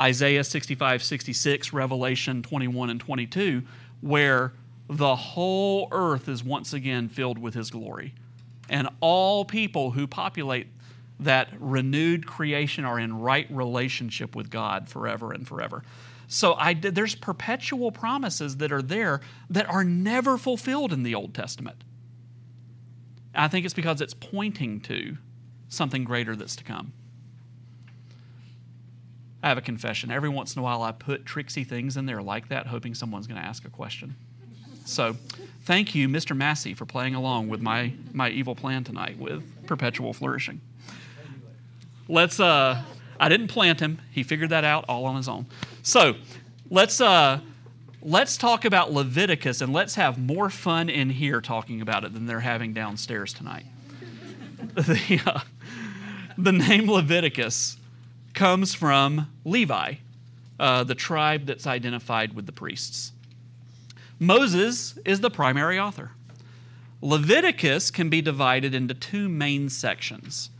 [0.00, 3.62] Isaiah 65, 66, Revelation 21 and 22,
[4.00, 4.52] where
[4.88, 8.14] the whole earth is once again filled with his glory.
[8.68, 10.68] And all people who populate
[11.20, 15.82] that renewed creation are in right relationship with God forever and forever.
[16.28, 21.34] So I, there's perpetual promises that are there that are never fulfilled in the Old
[21.34, 21.82] Testament.
[23.34, 25.16] I think it's because it's pointing to
[25.68, 26.92] something greater that's to come.
[29.42, 30.10] I have a confession.
[30.10, 33.26] Every once in a while, I put tricksy things in there like that, hoping someone's
[33.26, 34.16] going to ask a question.
[34.84, 35.16] So,
[35.62, 36.36] thank you, Mr.
[36.36, 40.60] Massey, for playing along with my, my evil plan tonight with perpetual flourishing.
[42.08, 42.82] Let's, uh,
[43.20, 44.00] I didn't plant him.
[44.10, 45.46] He figured that out all on his own.
[45.82, 46.14] So,
[46.70, 47.40] let's, uh,
[48.02, 52.26] let's talk about Leviticus and let's have more fun in here talking about it than
[52.26, 53.66] they're having downstairs tonight.
[54.74, 55.40] the, uh,
[56.38, 57.76] the name Leviticus
[58.32, 59.94] comes from Levi,
[60.58, 63.12] uh, the tribe that's identified with the priests.
[64.18, 66.12] Moses is the primary author.
[67.00, 70.50] Leviticus can be divided into two main sections.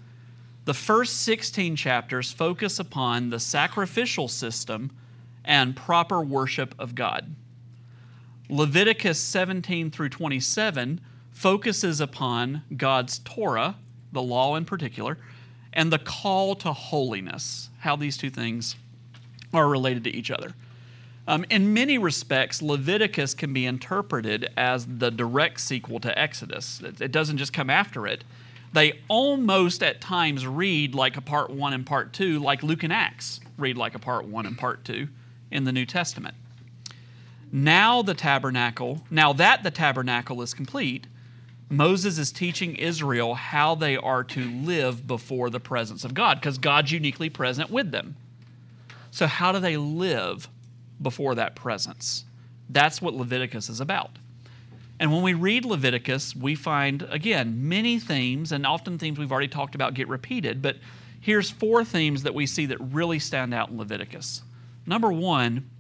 [0.69, 4.91] The first 16 chapters focus upon the sacrificial system
[5.43, 7.35] and proper worship of God.
[8.51, 11.01] Leviticus 17 through 27
[11.31, 13.77] focuses upon God's Torah,
[14.13, 15.17] the law in particular,
[15.73, 18.77] and the call to holiness, how these two things
[19.55, 20.53] are related to each other.
[21.27, 26.83] Um, in many respects, Leviticus can be interpreted as the direct sequel to Exodus.
[26.83, 28.23] It, it doesn't just come after it.
[28.73, 32.93] They almost at times read like a part one and part two, like Luke and
[32.93, 35.09] Acts read like a part one and part two
[35.51, 36.35] in the New Testament.
[37.51, 41.07] Now the tabernacle, now that the tabernacle is complete,
[41.71, 46.59] Moses is teaching Israel how they are to live before the presence of God because
[46.59, 48.17] God's uniquely present with them.
[49.11, 50.49] So, how do they live
[51.01, 52.25] before that presence?
[52.71, 54.11] That's what Leviticus is about.
[55.01, 59.49] And when we read Leviticus, we find, again, many themes, and often themes we've already
[59.49, 60.77] talked about get repeated, but
[61.21, 64.43] here's four themes that we see that really stand out in Leviticus.
[64.87, 65.71] Number one,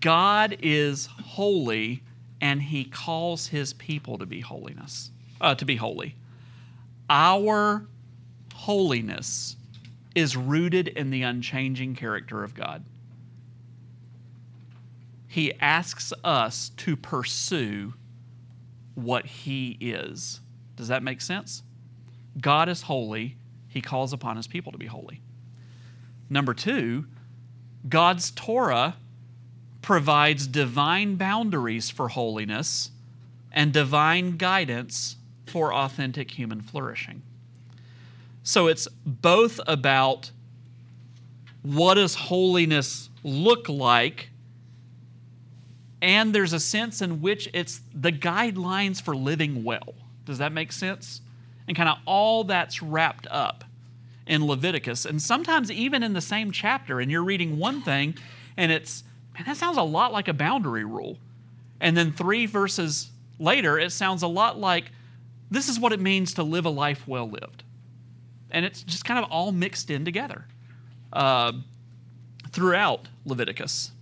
[0.00, 2.02] God is holy
[2.40, 5.10] and he calls his people to be holiness,
[5.40, 6.16] uh, to be holy.
[7.08, 7.86] Our
[8.54, 9.56] holiness
[10.14, 12.84] is rooted in the unchanging character of God.
[15.28, 17.94] He asks us to pursue
[18.94, 20.40] what he is.
[20.76, 21.62] Does that make sense?
[22.40, 23.36] God is holy.
[23.68, 25.20] He calls upon his people to be holy.
[26.28, 27.06] Number two,
[27.88, 28.96] God's Torah
[29.82, 32.90] provides divine boundaries for holiness
[33.52, 35.16] and divine guidance
[35.46, 37.22] for authentic human flourishing.
[38.44, 40.30] So it's both about
[41.62, 44.30] what does holiness look like
[46.02, 49.94] and there's a sense in which it's the guidelines for living well.
[50.26, 51.20] Does that make sense?
[51.68, 53.64] And kind of all that's wrapped up
[54.26, 55.04] in Leviticus.
[55.06, 58.16] And sometimes even in the same chapter, and you're reading one thing,
[58.56, 61.18] and it's, man, that sounds a lot like a boundary rule.
[61.80, 64.90] And then three verses later, it sounds a lot like
[65.52, 67.62] this is what it means to live a life well lived.
[68.50, 70.46] And it's just kind of all mixed in together
[71.12, 71.52] uh,
[72.50, 73.92] throughout Leviticus.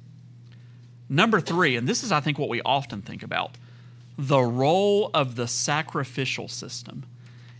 [1.12, 3.58] Number three, and this is, I think, what we often think about
[4.16, 7.04] the role of the sacrificial system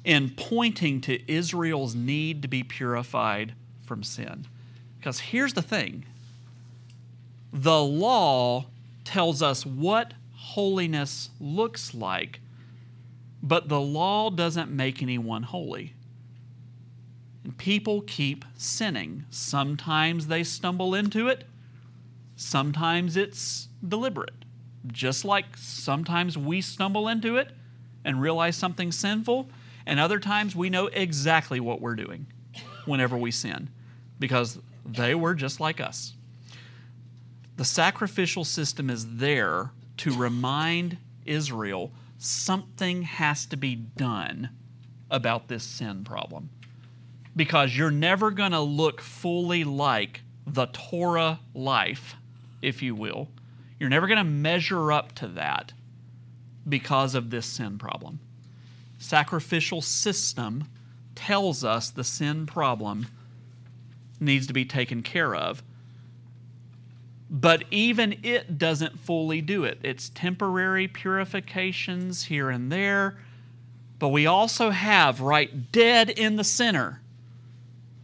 [0.04, 4.46] in pointing to Israel's need to be purified from sin.
[4.98, 6.04] Because here's the thing
[7.52, 8.66] the law
[9.04, 12.40] tells us what holiness looks like,
[13.42, 15.94] but the law doesn't make anyone holy.
[17.42, 19.24] And people keep sinning.
[19.30, 21.46] Sometimes they stumble into it,
[22.42, 24.46] Sometimes it's deliberate,
[24.86, 27.50] just like sometimes we stumble into it
[28.02, 29.50] and realize something sinful,
[29.84, 32.26] and other times we know exactly what we're doing
[32.86, 33.68] whenever we sin
[34.18, 36.14] because they were just like us.
[37.58, 44.48] The sacrificial system is there to remind Israel something has to be done
[45.10, 46.48] about this sin problem.
[47.36, 52.16] Because you're never going to look fully like the Torah life,
[52.62, 53.28] if you will.
[53.78, 55.72] You're never going to measure up to that
[56.68, 58.20] because of this sin problem.
[58.98, 60.64] Sacrificial system
[61.14, 63.06] tells us the sin problem
[64.20, 65.62] needs to be taken care of.
[67.30, 69.78] But even it doesn't fully do it.
[69.82, 73.18] It's temporary purifications here and there.
[73.98, 77.00] But we also have, right dead in the center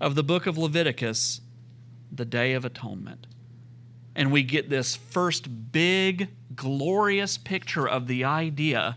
[0.00, 1.40] of the book of Leviticus,
[2.12, 3.26] the Day of Atonement.
[4.16, 8.96] And we get this first big, glorious picture of the idea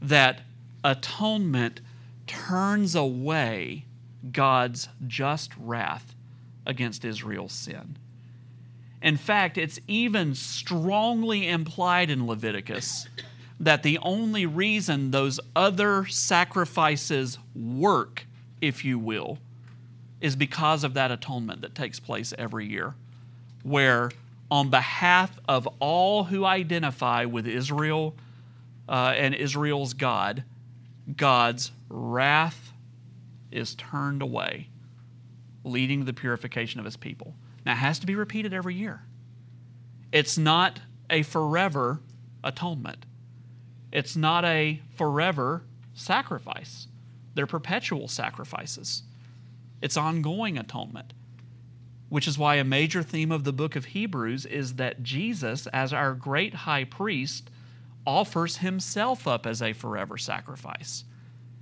[0.00, 0.40] that
[0.82, 1.82] atonement
[2.26, 3.84] turns away
[4.32, 6.14] God's just wrath
[6.64, 7.98] against Israel's sin.
[9.02, 13.06] In fact, it's even strongly implied in Leviticus
[13.60, 18.26] that the only reason those other sacrifices work,
[18.62, 19.38] if you will,
[20.22, 22.94] is because of that atonement that takes place every year,
[23.62, 24.10] where
[24.50, 28.16] on behalf of all who identify with Israel
[28.88, 30.44] uh, and Israel's God,
[31.16, 32.72] God's wrath
[33.50, 34.68] is turned away,
[35.64, 37.34] leading to the purification of his people.
[37.66, 39.02] Now, it has to be repeated every year.
[40.12, 40.80] It's not
[41.10, 42.00] a forever
[42.42, 43.04] atonement,
[43.92, 45.62] it's not a forever
[45.94, 46.86] sacrifice.
[47.34, 49.02] They're perpetual sacrifices,
[49.82, 51.12] it's ongoing atonement.
[52.08, 55.92] Which is why a major theme of the book of Hebrews is that Jesus, as
[55.92, 57.50] our great high priest,
[58.06, 61.04] offers himself up as a forever sacrifice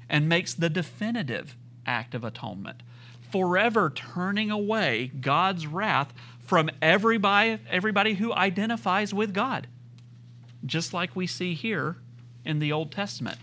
[0.09, 2.82] and makes the definitive act of atonement,
[3.32, 9.66] forever turning away God's wrath from everybody, everybody who identifies with God,
[10.64, 11.97] just like we see here
[12.44, 13.38] in the Old Testament.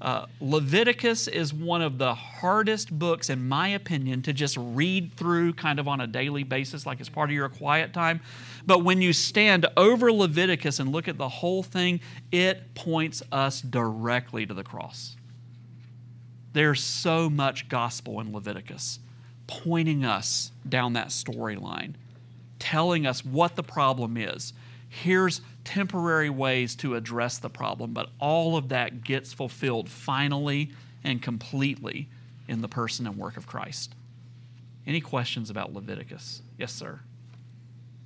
[0.00, 5.54] Uh, Leviticus is one of the hardest books, in my opinion, to just read through
[5.54, 8.20] kind of on a daily basis, like as part of your quiet time.
[8.66, 13.62] But when you stand over Leviticus and look at the whole thing, it points us
[13.62, 15.16] directly to the cross.
[16.52, 18.98] There's so much gospel in Leviticus
[19.46, 21.94] pointing us down that storyline,
[22.58, 24.52] telling us what the problem is.
[25.02, 30.70] Here's temporary ways to address the problem, but all of that gets fulfilled finally
[31.04, 32.08] and completely
[32.48, 33.94] in the person and work of Christ.
[34.86, 36.40] Any questions about Leviticus?
[36.56, 37.00] Yes, sir.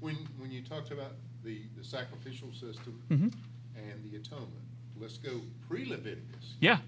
[0.00, 1.12] When, when you talked about
[1.44, 3.32] the, the sacrificial system Mhm.
[3.76, 4.50] and the atonement,
[4.98, 6.54] let's go pre-Leviticus.
[6.60, 6.78] Yeah.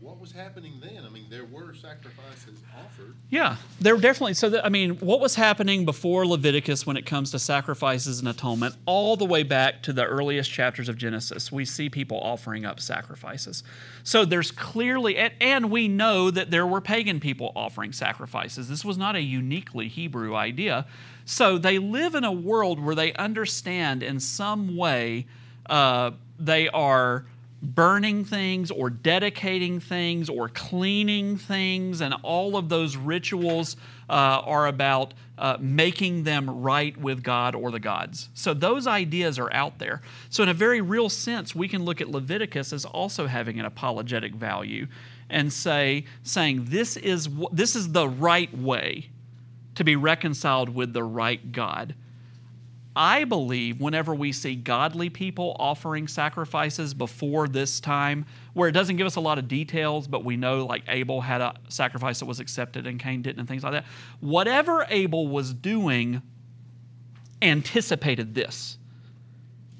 [0.00, 1.04] What was happening then?
[1.06, 3.16] I mean, there were sacrifices offered.
[3.30, 4.34] Yeah, there were definitely.
[4.34, 8.76] So, I mean, what was happening before Leviticus when it comes to sacrifices and atonement,
[8.84, 12.78] all the way back to the earliest chapters of Genesis, we see people offering up
[12.78, 13.64] sacrifices.
[14.04, 18.68] So, there's clearly, and, and we know that there were pagan people offering sacrifices.
[18.68, 20.86] This was not a uniquely Hebrew idea.
[21.24, 25.26] So, they live in a world where they understand in some way
[25.70, 27.24] uh, they are
[27.62, 33.76] burning things or dedicating things or cleaning things, and all of those rituals
[34.08, 34.12] uh,
[34.44, 38.28] are about uh, making them right with God or the gods.
[38.34, 40.00] So those ideas are out there.
[40.30, 43.66] So, in a very real sense, we can look at Leviticus as also having an
[43.66, 44.86] apologetic value
[45.28, 49.10] and say, saying this is this is the right way
[49.74, 51.94] to be reconciled with the right God.
[52.96, 58.24] I believe whenever we see godly people offering sacrifices before this time,
[58.54, 61.42] where it doesn't give us a lot of details, but we know like Abel had
[61.42, 63.84] a sacrifice that was accepted and Cain didn't, and things like that.
[64.20, 66.22] Whatever Abel was doing
[67.42, 68.78] anticipated this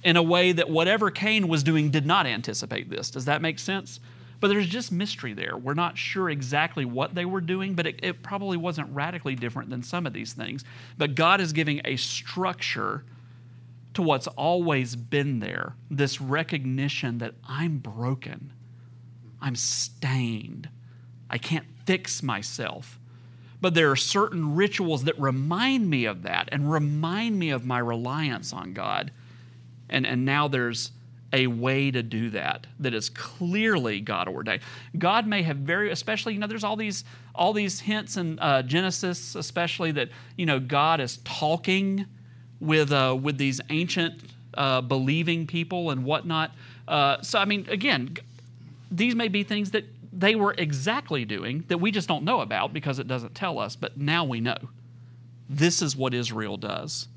[0.05, 3.11] in a way that whatever Cain was doing did not anticipate this.
[3.11, 3.99] Does that make sense?
[4.41, 5.57] But there's just mystery there.
[5.57, 9.71] We're not sure exactly what they were doing, but it, it, probably wasn't radically different
[9.71, 10.65] than some of these things.
[10.99, 13.05] But God is giving a structure
[13.95, 18.53] to what's always been there this recognition that I'm broken,
[19.41, 20.69] I'm stained,
[21.31, 22.99] I can't fix myself.
[23.59, 27.79] But there are certain rituals that remind me of that and remind me of my
[27.79, 29.13] reliance on God.
[29.89, 30.93] And, and now there's
[31.33, 34.63] a way to do that that is clearly God ordained.
[34.97, 37.05] God may have very, especially you know, there's all these
[37.35, 42.07] all these hints in uh, Genesis, especially that you know God is talking
[42.61, 44.23] with uh, with these ancient
[44.55, 46.53] uh, believing people and whatnot.
[46.89, 48.17] Uh, so I mean, again,
[48.91, 52.73] these may be things that they were exactly doing that we just don't know about
[52.73, 53.77] because it doesn't tell us.
[53.77, 54.57] But now we know.
[55.51, 57.09] This is what Israel does.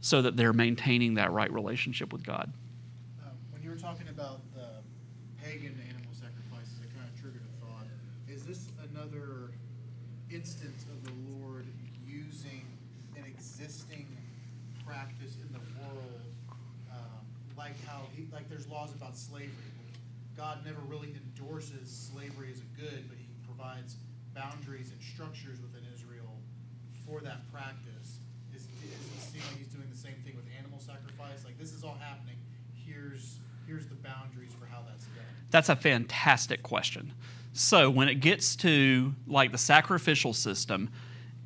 [0.00, 2.52] so that they're maintaining that right relationship with God.
[3.24, 4.68] Um, when you were talking about the
[5.42, 7.86] pagan animal sacrifices, it kind of triggered a thought.
[8.28, 9.52] Is this another
[10.30, 11.64] instance of the Lord
[12.04, 12.66] using
[13.16, 14.06] an existing
[14.84, 16.28] practice in the world,
[16.92, 17.24] um,
[17.56, 19.48] like how he, like there's laws about slavery?
[20.36, 23.96] God never really endorses slavery as a good, but He provides
[24.34, 26.36] boundaries and structures within Israel
[27.08, 28.20] for that practice.
[28.54, 28.68] Is, is
[29.08, 31.46] he seem like He's doing the same thing with animal sacrifice?
[31.46, 32.36] Like this is all happening.
[32.84, 35.24] Here's here's the boundaries for how that's done.
[35.50, 37.12] That's a fantastic question.
[37.52, 40.90] So, when it gets to like the sacrificial system,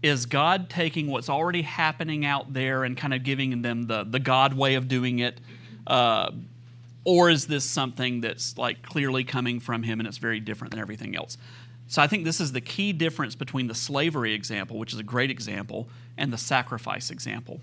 [0.03, 4.19] is God taking what's already happening out there and kind of giving them the, the
[4.19, 5.41] God way of doing it?
[5.87, 6.33] Uh,
[7.05, 10.81] or is this something that's like clearly coming from Him and it's very different than
[10.81, 11.39] everything else?
[11.87, 15.05] So, I think this is the key difference between the slavery example, which is a
[15.05, 17.61] great example, and the sacrifice example.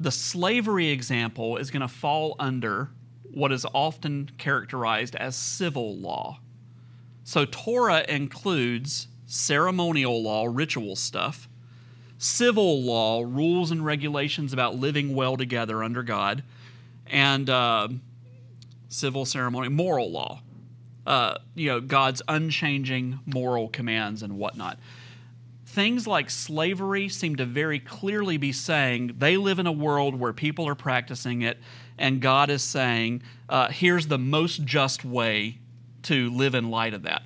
[0.00, 2.90] The slavery example is going to fall under
[3.32, 6.40] what is often characterized as civil law.
[7.24, 11.48] So, Torah includes ceremonial law, ritual stuff,
[12.16, 16.42] civil law, rules and regulations about living well together under God,
[17.06, 17.88] and uh,
[18.88, 20.40] civil ceremony, moral law.
[21.06, 24.78] Uh, you know, God's unchanging moral commands and whatnot.
[25.64, 30.32] Things like slavery seem to very clearly be saying they live in a world where
[30.32, 31.58] people are practicing it,
[31.98, 35.58] and God is saying, uh, here's the most just way
[36.04, 37.22] to live in light of that.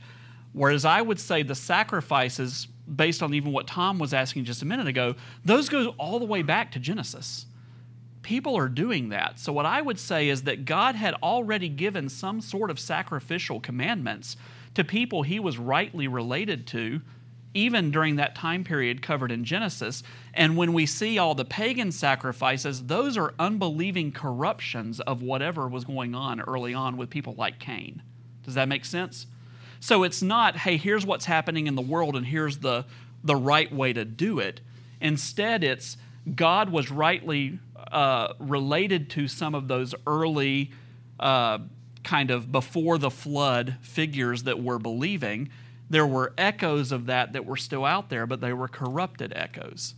[0.52, 4.66] Whereas I would say the sacrifices, based on even what Tom was asking just a
[4.66, 5.14] minute ago,
[5.44, 7.46] those go all the way back to Genesis.
[8.22, 9.38] People are doing that.
[9.38, 13.58] So, what I would say is that God had already given some sort of sacrificial
[13.60, 14.36] commandments
[14.74, 17.00] to people he was rightly related to,
[17.54, 20.02] even during that time period covered in Genesis.
[20.34, 25.84] And when we see all the pagan sacrifices, those are unbelieving corruptions of whatever was
[25.84, 28.02] going on early on with people like Cain.
[28.44, 29.26] Does that make sense?
[29.80, 32.84] So it's not, hey, here's what's happening in the world and here's the,
[33.24, 34.60] the right way to do it.
[35.00, 35.96] Instead, it's
[36.34, 37.58] God was rightly
[37.90, 40.70] uh, related to some of those early
[41.18, 41.58] uh,
[42.04, 45.50] kind of before the flood figures that we're believing.
[45.92, 49.94] There were echoes of that that were still out there, but they were corrupted echoes.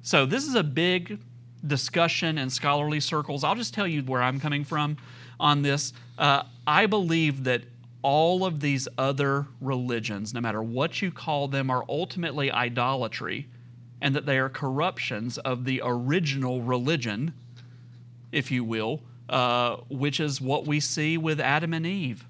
[0.00, 1.18] So this is a big
[1.66, 3.44] discussion in scholarly circles.
[3.44, 4.96] I'll just tell you where I'm coming from
[5.38, 5.92] on this.
[6.16, 7.64] Uh, I believe that
[8.00, 13.48] all of these other religions, no matter what you call them, are ultimately idolatry
[14.00, 17.34] and that they are corruptions of the original religion,
[18.32, 22.24] if you will, uh, which is what we see with Adam and Eve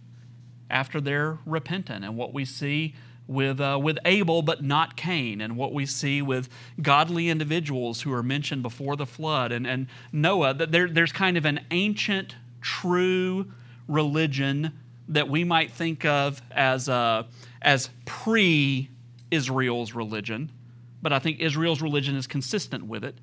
[0.70, 2.94] after they're repentant, and what we see
[3.26, 6.48] with, uh, with Abel but not Cain, and what we see with
[6.80, 10.54] godly individuals who are mentioned before the flood, and, and Noah.
[10.54, 13.52] That there, there's kind of an ancient, true
[13.86, 14.72] religion
[15.08, 17.24] that we might think of as, uh,
[17.62, 18.90] as pre
[19.30, 20.50] Israel's religion,
[21.02, 23.14] but I think Israel's religion is consistent with it.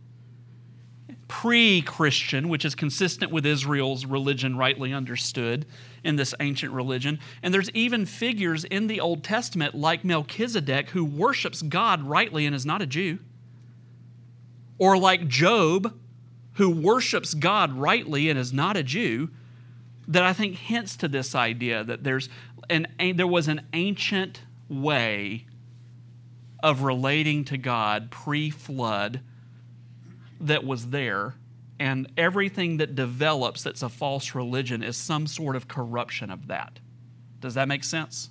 [1.28, 5.66] Pre Christian, which is consistent with Israel's religion, rightly understood
[6.04, 7.20] in this ancient religion.
[7.42, 12.56] And there's even figures in the Old Testament like Melchizedek who worships God rightly and
[12.56, 13.20] is not a Jew.
[14.78, 15.98] Or like Job,
[16.54, 19.30] who worships God rightly and is not a Jew,
[20.08, 22.30] that I think hints to this idea that there's
[22.70, 25.46] an, there was an ancient way
[26.62, 29.22] of relating to God pre flood
[30.42, 31.36] that was there,
[31.80, 36.80] and everything that develops that's a false religion is some sort of corruption of that.
[37.42, 38.30] Does that make sense?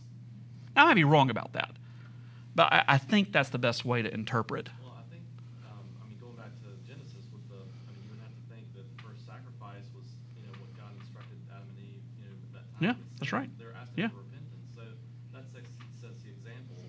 [0.76, 1.70] I might be wrong about that,
[2.55, 4.68] but I, I think that's the best way to interpret.
[4.82, 5.22] Well, I think,
[5.70, 8.44] um, I mean, going back to Genesis with the, I mean, you would have to
[8.50, 12.34] think that first sacrifice was, you know, what God instructed Adam and Eve, you know,
[12.34, 12.82] at that time.
[12.82, 13.50] Yeah, that's right.
[13.55, 14.11] They're asking Yeah.
[14.11, 14.66] for repentance.
[14.74, 14.82] So
[15.30, 15.70] that sets,
[16.02, 16.82] the example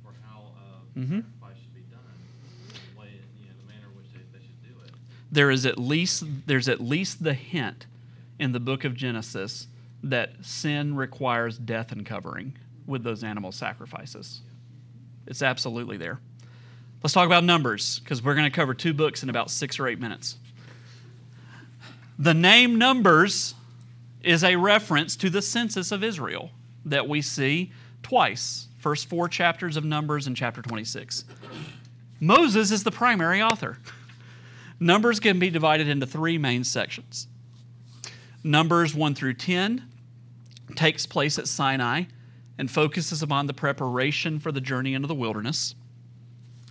[0.00, 1.28] for how uh, Mhm.
[1.28, 2.16] sacrifice should be done,
[2.72, 4.96] the way, you know, the manner in which they, they should do it.
[5.30, 7.86] There is at least there's at least the hint
[8.38, 9.66] in the book of Genesis
[10.02, 12.56] that sin requires death and covering
[12.86, 14.40] with those animal sacrifices.
[15.26, 16.20] It's absolutely there.
[17.02, 19.88] Let's talk about numbers because we're going to cover two books in about 6 or
[19.88, 20.36] 8 minutes.
[22.18, 23.54] The name Numbers
[24.22, 26.50] is a reference to the census of Israel
[26.84, 27.72] that we see
[28.02, 28.68] twice.
[28.78, 31.24] First 4 chapters of Numbers and chapter 26.
[32.20, 33.78] Moses is the primary author.
[34.78, 37.28] Numbers can be divided into three main sections.
[38.44, 39.82] Numbers 1 through 10
[40.74, 42.04] takes place at Sinai
[42.58, 45.74] and focuses upon the preparation for the journey into the wilderness.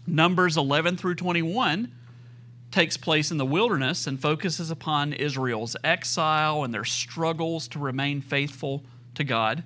[0.07, 1.91] Numbers 11 through 21
[2.71, 8.21] takes place in the wilderness and focuses upon Israel's exile and their struggles to remain
[8.21, 8.83] faithful
[9.15, 9.63] to God.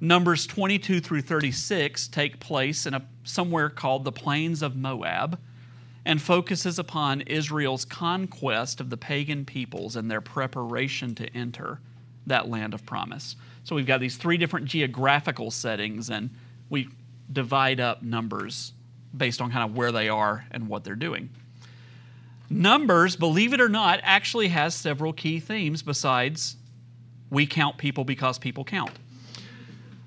[0.00, 5.38] Numbers 22 through 36 take place in a somewhere called the Plains of Moab
[6.04, 11.80] and focuses upon Israel's conquest of the pagan peoples and their preparation to enter
[12.26, 13.36] that land of promise.
[13.64, 16.30] So we've got these three different geographical settings, and
[16.70, 16.88] we
[17.32, 18.72] divide up numbers
[19.16, 21.30] based on kind of where they are and what they're doing.
[22.50, 26.56] Numbers, believe it or not, actually has several key themes besides
[27.30, 28.90] we count people because people count.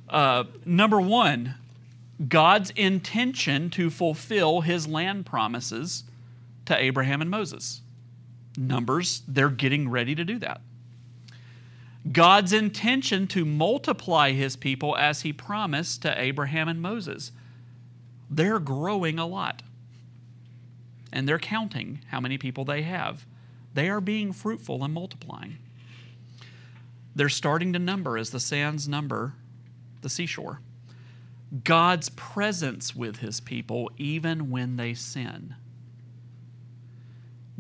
[0.07, 1.55] Uh, number one,
[2.29, 6.03] God's intention to fulfill his land promises
[6.65, 7.81] to Abraham and Moses.
[8.57, 10.61] Numbers, they're getting ready to do that.
[12.11, 17.31] God's intention to multiply his people as he promised to Abraham and Moses.
[18.29, 19.63] They're growing a lot.
[21.11, 23.25] And they're counting how many people they have.
[23.73, 25.57] They are being fruitful and multiplying.
[27.15, 29.33] They're starting to number as the sands number
[30.01, 30.59] the seashore.
[31.63, 35.55] God's presence with his people even when they sin.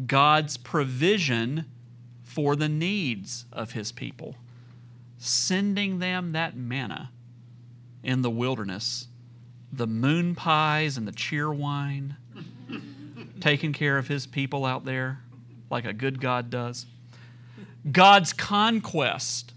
[0.05, 1.65] God's provision
[2.23, 4.35] for the needs of his people,
[5.17, 7.11] sending them that manna
[8.03, 9.07] in the wilderness,
[9.71, 12.15] the moon pies and the Cheerwine,
[13.39, 15.19] taking care of his people out there
[15.69, 16.85] like a good God does.
[17.91, 19.53] God's conquest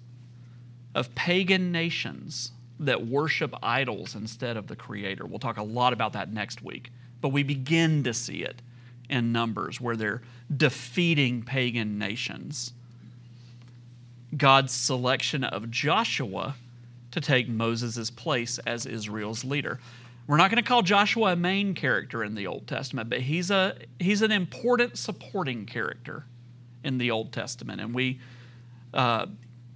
[0.94, 5.26] of pagan nations that worship idols instead of the Creator.
[5.26, 6.90] We'll talk a lot about that next week.
[7.20, 8.62] But we begin to see it
[9.10, 10.22] in Numbers where they're
[10.54, 12.72] defeating pagan nations.
[14.36, 16.54] God's selection of Joshua
[17.10, 19.80] to take Moses' place as Israel's leader.
[20.26, 23.50] We're not going to call Joshua a main character in the Old Testament, but he's,
[23.50, 26.26] a, he's an important supporting character
[26.84, 27.80] in the Old Testament.
[27.80, 28.20] And we,
[28.92, 29.26] uh,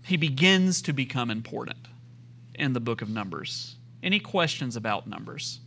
[0.05, 1.81] he begins to become important
[2.55, 3.76] in the book of Numbers.
[4.03, 5.61] Any questions about Numbers?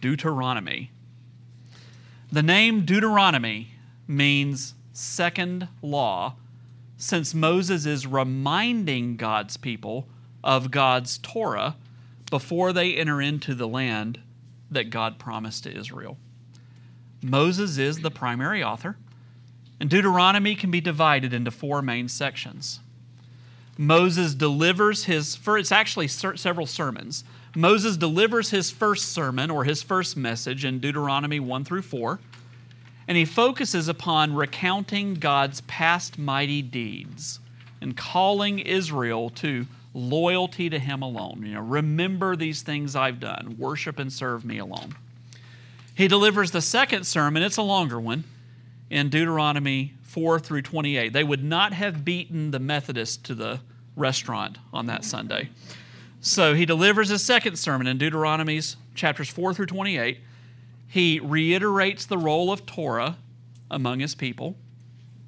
[0.00, 0.90] Deuteronomy.
[2.32, 3.68] The name Deuteronomy
[4.06, 6.36] means second law,
[6.96, 10.06] since Moses is reminding God's people
[10.44, 11.76] of God's Torah
[12.30, 14.20] before they enter into the land
[14.70, 16.16] that God promised to Israel.
[17.22, 18.96] Moses is the primary author,
[19.80, 22.80] and Deuteronomy can be divided into four main sections.
[23.78, 27.24] Moses delivers his, it's actually several sermons.
[27.56, 32.20] Moses delivers his first sermon or his first message in Deuteronomy 1 through 4,
[33.08, 37.40] and he focuses upon recounting God's past mighty deeds
[37.80, 41.42] and calling Israel to loyalty to him alone.
[41.44, 44.94] You know, remember these things I've done, worship and serve me alone.
[45.94, 48.24] He delivers the second sermon, it's a longer one,
[48.90, 51.12] in Deuteronomy 4 through 28.
[51.12, 53.60] They would not have beaten the Methodists to the
[53.96, 55.48] restaurant on that Sunday.
[56.20, 60.18] So he delivers his second sermon in Deuteronomy's chapters 4 through 28.
[60.88, 63.16] He reiterates the role of Torah
[63.70, 64.56] among his people.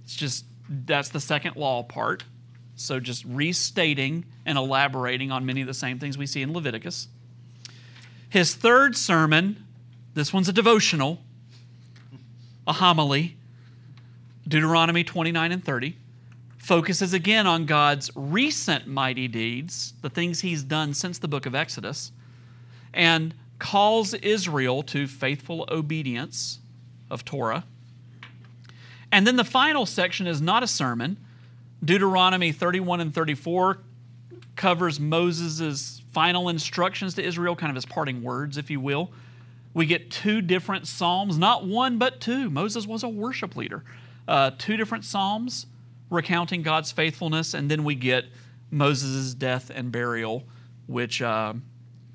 [0.04, 2.24] It's just, that's the second law part.
[2.74, 7.06] So just restating and elaborating on many of the same things we see in Leviticus.
[8.28, 9.64] His third sermon,
[10.14, 11.20] this one's a devotional,
[12.66, 13.36] a homily,
[14.46, 15.96] Deuteronomy 29 and 30
[16.58, 21.54] focuses again on God's recent mighty deeds, the things he's done since the book of
[21.54, 22.12] Exodus,
[22.94, 26.60] and calls Israel to faithful obedience
[27.10, 27.64] of Torah.
[29.10, 31.18] And then the final section is not a sermon.
[31.84, 33.78] Deuteronomy 31 and 34
[34.56, 39.10] covers Moses' final instructions to Israel, kind of his parting words, if you will.
[39.74, 42.50] We get two different psalms, not one, but two.
[42.50, 43.84] Moses was a worship leader.
[44.28, 45.66] Uh, two different psalms
[46.10, 48.26] recounting God's faithfulness, and then we get
[48.70, 50.44] Moses' death and burial,
[50.86, 51.54] which uh,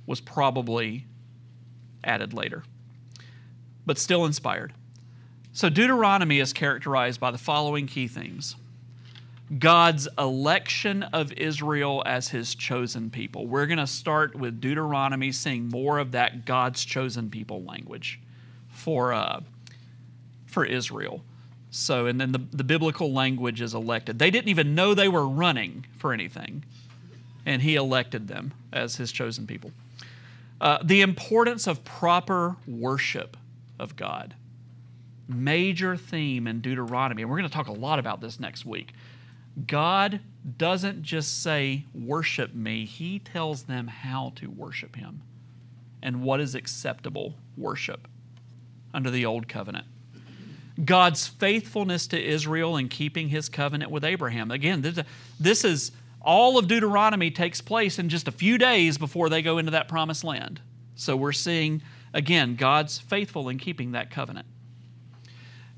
[0.05, 1.05] was probably
[2.03, 2.63] added later,
[3.85, 4.73] but still inspired.
[5.53, 8.55] So, Deuteronomy is characterized by the following key things
[9.59, 13.47] God's election of Israel as his chosen people.
[13.47, 18.19] We're going to start with Deuteronomy, seeing more of that God's chosen people language
[18.69, 19.39] for, uh,
[20.45, 21.23] for Israel.
[21.69, 24.19] So, and then the, the biblical language is elected.
[24.19, 26.63] They didn't even know they were running for anything,
[27.45, 29.71] and he elected them as his chosen people.
[30.59, 33.37] Uh, the importance of proper worship
[33.79, 34.33] of God.
[35.27, 38.93] Major theme in Deuteronomy, and we're going to talk a lot about this next week.
[39.65, 40.21] God
[40.57, 45.21] doesn't just say, worship me, He tells them how to worship Him
[46.01, 48.07] and what is acceptable worship
[48.93, 49.85] under the old covenant.
[50.83, 54.51] God's faithfulness to Israel in keeping his covenant with Abraham.
[54.51, 54.81] Again,
[55.39, 59.57] this is all of Deuteronomy takes place in just a few days before they go
[59.57, 60.61] into that promised land.
[60.95, 61.81] So we're seeing,
[62.13, 64.45] again, God's faithful in keeping that covenant.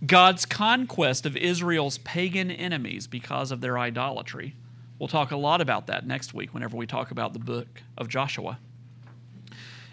[0.06, 4.56] God's conquest of Israel's pagan enemies because of their idolatry.
[4.98, 8.08] We'll talk a lot about that next week whenever we talk about the book of
[8.08, 8.60] Joshua.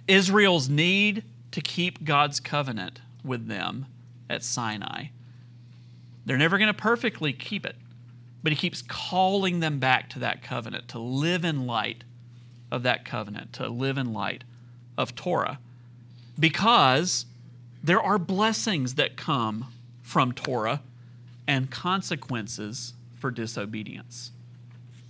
[0.08, 3.86] Israel's need to keep God's covenant with them
[4.28, 5.06] at Sinai.
[6.24, 7.76] They're never going to perfectly keep it,
[8.42, 12.04] but He keeps calling them back to that covenant, to live in light
[12.70, 14.44] of that covenant, to live in light
[14.98, 15.58] of Torah,
[16.38, 17.26] because
[17.82, 19.72] there are blessings that come
[20.02, 20.82] from Torah
[21.46, 24.32] and consequences for disobedience.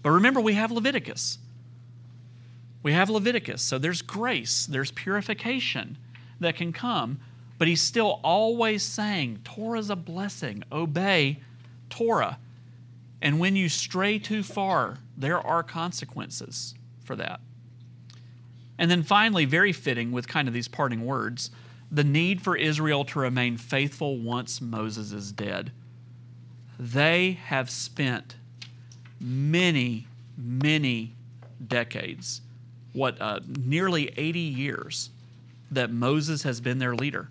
[0.02, 1.38] But remember, we have Leviticus.
[2.82, 3.62] We have Leviticus.
[3.62, 5.98] So there's grace, there's purification
[6.38, 7.18] that can come.
[7.58, 10.62] But he's still always saying, Torah's a blessing.
[10.70, 11.40] Obey
[11.88, 12.38] Torah.
[13.22, 17.40] And when you stray too far, there are consequences for that.
[18.78, 21.50] And then finally, very fitting with kind of these parting words,
[21.90, 25.72] the need for Israel to remain faithful once Moses is dead.
[26.78, 28.36] They have spent
[29.18, 31.14] many, many
[31.66, 32.42] decades,
[32.92, 35.10] what, uh, nearly 80 years,
[35.70, 37.30] that Moses has been their leader.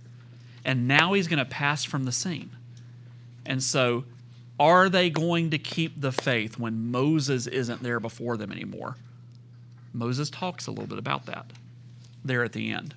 [0.66, 2.50] And now he's going to pass from the scene.
[3.46, 4.04] And so,
[4.60, 8.96] are they going to keep the faith when Moses isn't there before them anymore?
[9.94, 11.46] Moses talks a little bit about that
[12.24, 12.96] there at the end.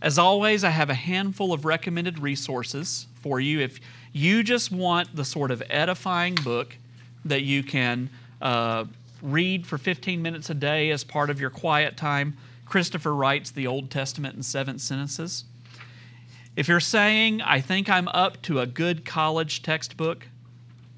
[0.00, 3.60] As always, I have a handful of recommended resources for you.
[3.60, 3.80] If
[4.12, 6.76] you just want the sort of edifying book
[7.24, 8.08] that you can
[8.40, 8.84] uh,
[9.20, 13.66] read for 15 minutes a day as part of your quiet time, Christopher Wright's the
[13.66, 15.44] Old Testament in seven sentences.
[16.58, 20.26] If you're saying, I think I'm up to a good college textbook,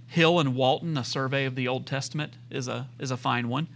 [0.06, 3.68] Hill and Walton, A Survey of the Old Testament, is a, is a fine one.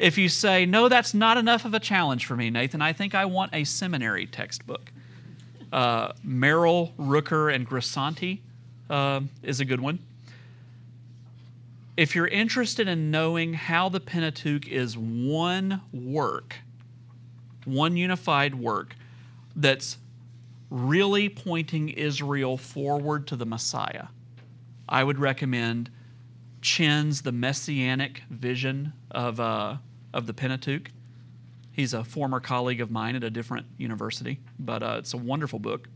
[0.00, 3.14] If you say, no, that's not enough of a challenge for me, Nathan, I think
[3.14, 4.90] I want a seminary textbook.
[5.72, 8.40] Uh, Merrill, Rooker, and Grisanti
[8.90, 10.00] uh, is a good one.
[11.96, 16.56] If you're interested in knowing how the Pentateuch is one work,
[17.64, 18.96] one unified work
[19.54, 19.98] that's
[20.74, 24.06] really pointing Israel forward to the Messiah,
[24.88, 25.88] I would recommend
[26.62, 29.76] Chen's The Messianic Vision of, uh,
[30.12, 30.90] of the Pentateuch.
[31.70, 35.60] He's a former colleague of mine at a different university, but uh, it's a wonderful
[35.60, 35.88] book.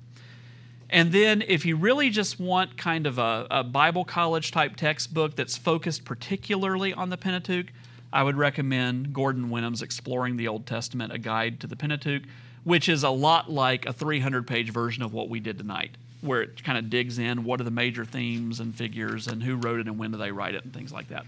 [0.90, 5.36] And then, if you really just want kind of a, a, Bible college type textbook
[5.36, 7.66] that's focused particularly on the Pentateuch,
[8.12, 12.22] I would recommend Gordon Wenham's Exploring the Old Testament, A Guide to the Pentateuch,
[12.68, 16.42] which is a lot like a 300 page version of what we did tonight, where
[16.42, 19.80] it kind of digs in what are the major themes and figures and who wrote
[19.80, 21.24] it and when did they write it and things like that.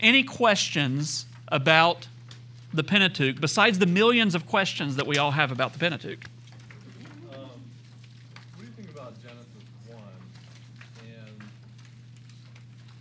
[0.00, 2.08] Any questions about
[2.72, 6.24] the Pentateuch besides the millions of questions that we all have about the Pentateuch?
[7.32, 9.46] Um, what do you think about Genesis
[9.86, 10.00] one?
[11.04, 11.40] And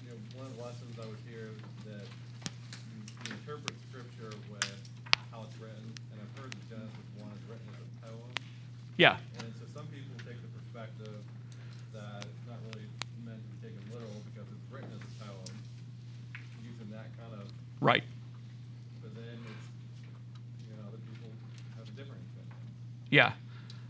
[0.04, 4.38] you know, one of the lessons I would hear is that you, you interpret scripture
[4.52, 4.90] with
[5.32, 8.30] how it's written, and I've heard that Genesis one is written as a poem,
[8.98, 9.18] Yeah.
[9.40, 11.18] and so some people take the perspective
[11.94, 12.86] that it's not really
[13.26, 15.58] meant to be taken literal because it's written as a poem,
[16.64, 17.50] using that kind of.
[17.82, 18.04] Right.
[19.02, 19.68] But then it's,
[20.70, 21.30] you know, other people
[21.78, 22.54] have a different opinion.
[23.10, 23.34] Yeah.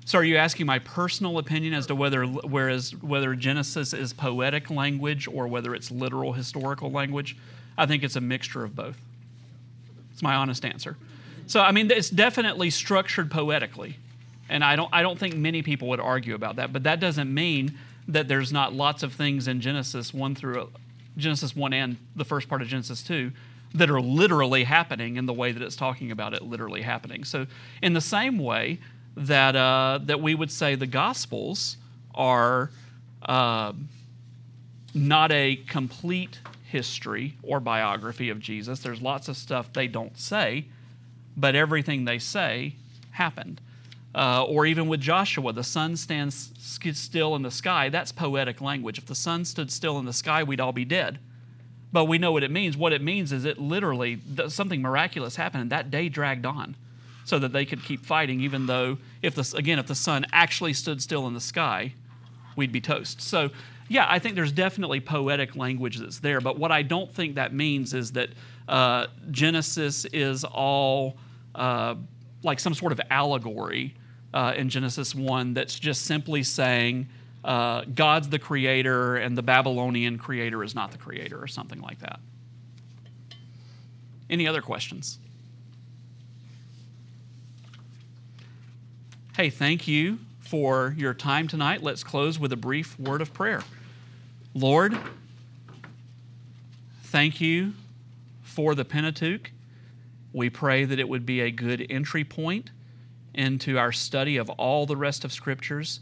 [0.05, 4.69] So are you asking my personal opinion as to whether whereas whether Genesis is poetic
[4.69, 7.37] language or whether it's literal historical language?
[7.77, 8.97] I think it's a mixture of both.
[10.11, 10.97] It's my honest answer.
[11.47, 13.97] So I mean it's definitely structured poetically.
[14.49, 17.33] And I don't I don't think many people would argue about that, but that doesn't
[17.33, 17.77] mean
[18.07, 20.69] that there's not lots of things in Genesis 1 through
[21.15, 23.31] Genesis 1 and the first part of Genesis 2
[23.75, 27.23] that are literally happening in the way that it's talking about it literally happening.
[27.23, 27.47] So,
[27.81, 28.79] in the same way
[29.15, 31.77] that uh, that we would say the Gospels
[32.13, 32.69] are
[33.23, 33.73] uh,
[34.93, 38.79] not a complete history or biography of Jesus.
[38.79, 40.65] There's lots of stuff they don't say,
[41.37, 42.75] but everything they say
[43.11, 43.61] happened.
[44.15, 46.51] Uh, or even with Joshua, the sun stands
[46.93, 47.89] still in the sky.
[47.89, 48.97] That's poetic language.
[48.99, 51.19] If the sun stood still in the sky, we'd all be dead
[51.93, 52.75] but we know what it means.
[52.75, 56.75] What it means is it literally something miraculous happened, and that day dragged on,
[57.23, 58.41] so that they could keep fighting.
[58.41, 61.93] Even though, if the again, if the sun actually stood still in the sky,
[62.57, 63.21] we'd be toast.
[63.21, 63.51] So,
[63.87, 66.41] yeah, I think there's definitely poetic language that's there.
[66.41, 68.29] But what I don't think that means is that
[68.67, 71.15] uh, Genesis is all
[71.53, 71.93] uh,
[72.41, 73.93] like some sort of allegory
[74.33, 77.07] uh, in Genesis 1 that's just simply saying
[77.43, 81.99] uh, God's the creator and the Babylonian creator is not the creator or something like
[81.99, 82.19] that.
[84.29, 85.19] Any other questions?
[89.35, 91.83] Hey, thank you for your time tonight.
[91.83, 93.61] Let's close with a brief word of prayer.
[94.53, 94.97] Lord,
[97.05, 97.73] thank you
[98.43, 99.51] for the Pentateuch.
[100.31, 102.69] We pray that it would be a good entry point
[103.33, 105.99] into our study of all the rest of Scriptures,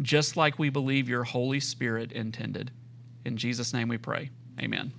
[0.00, 2.70] just like we believe your Holy Spirit intended.
[3.24, 4.30] In Jesus' name we pray.
[4.60, 4.92] Amen.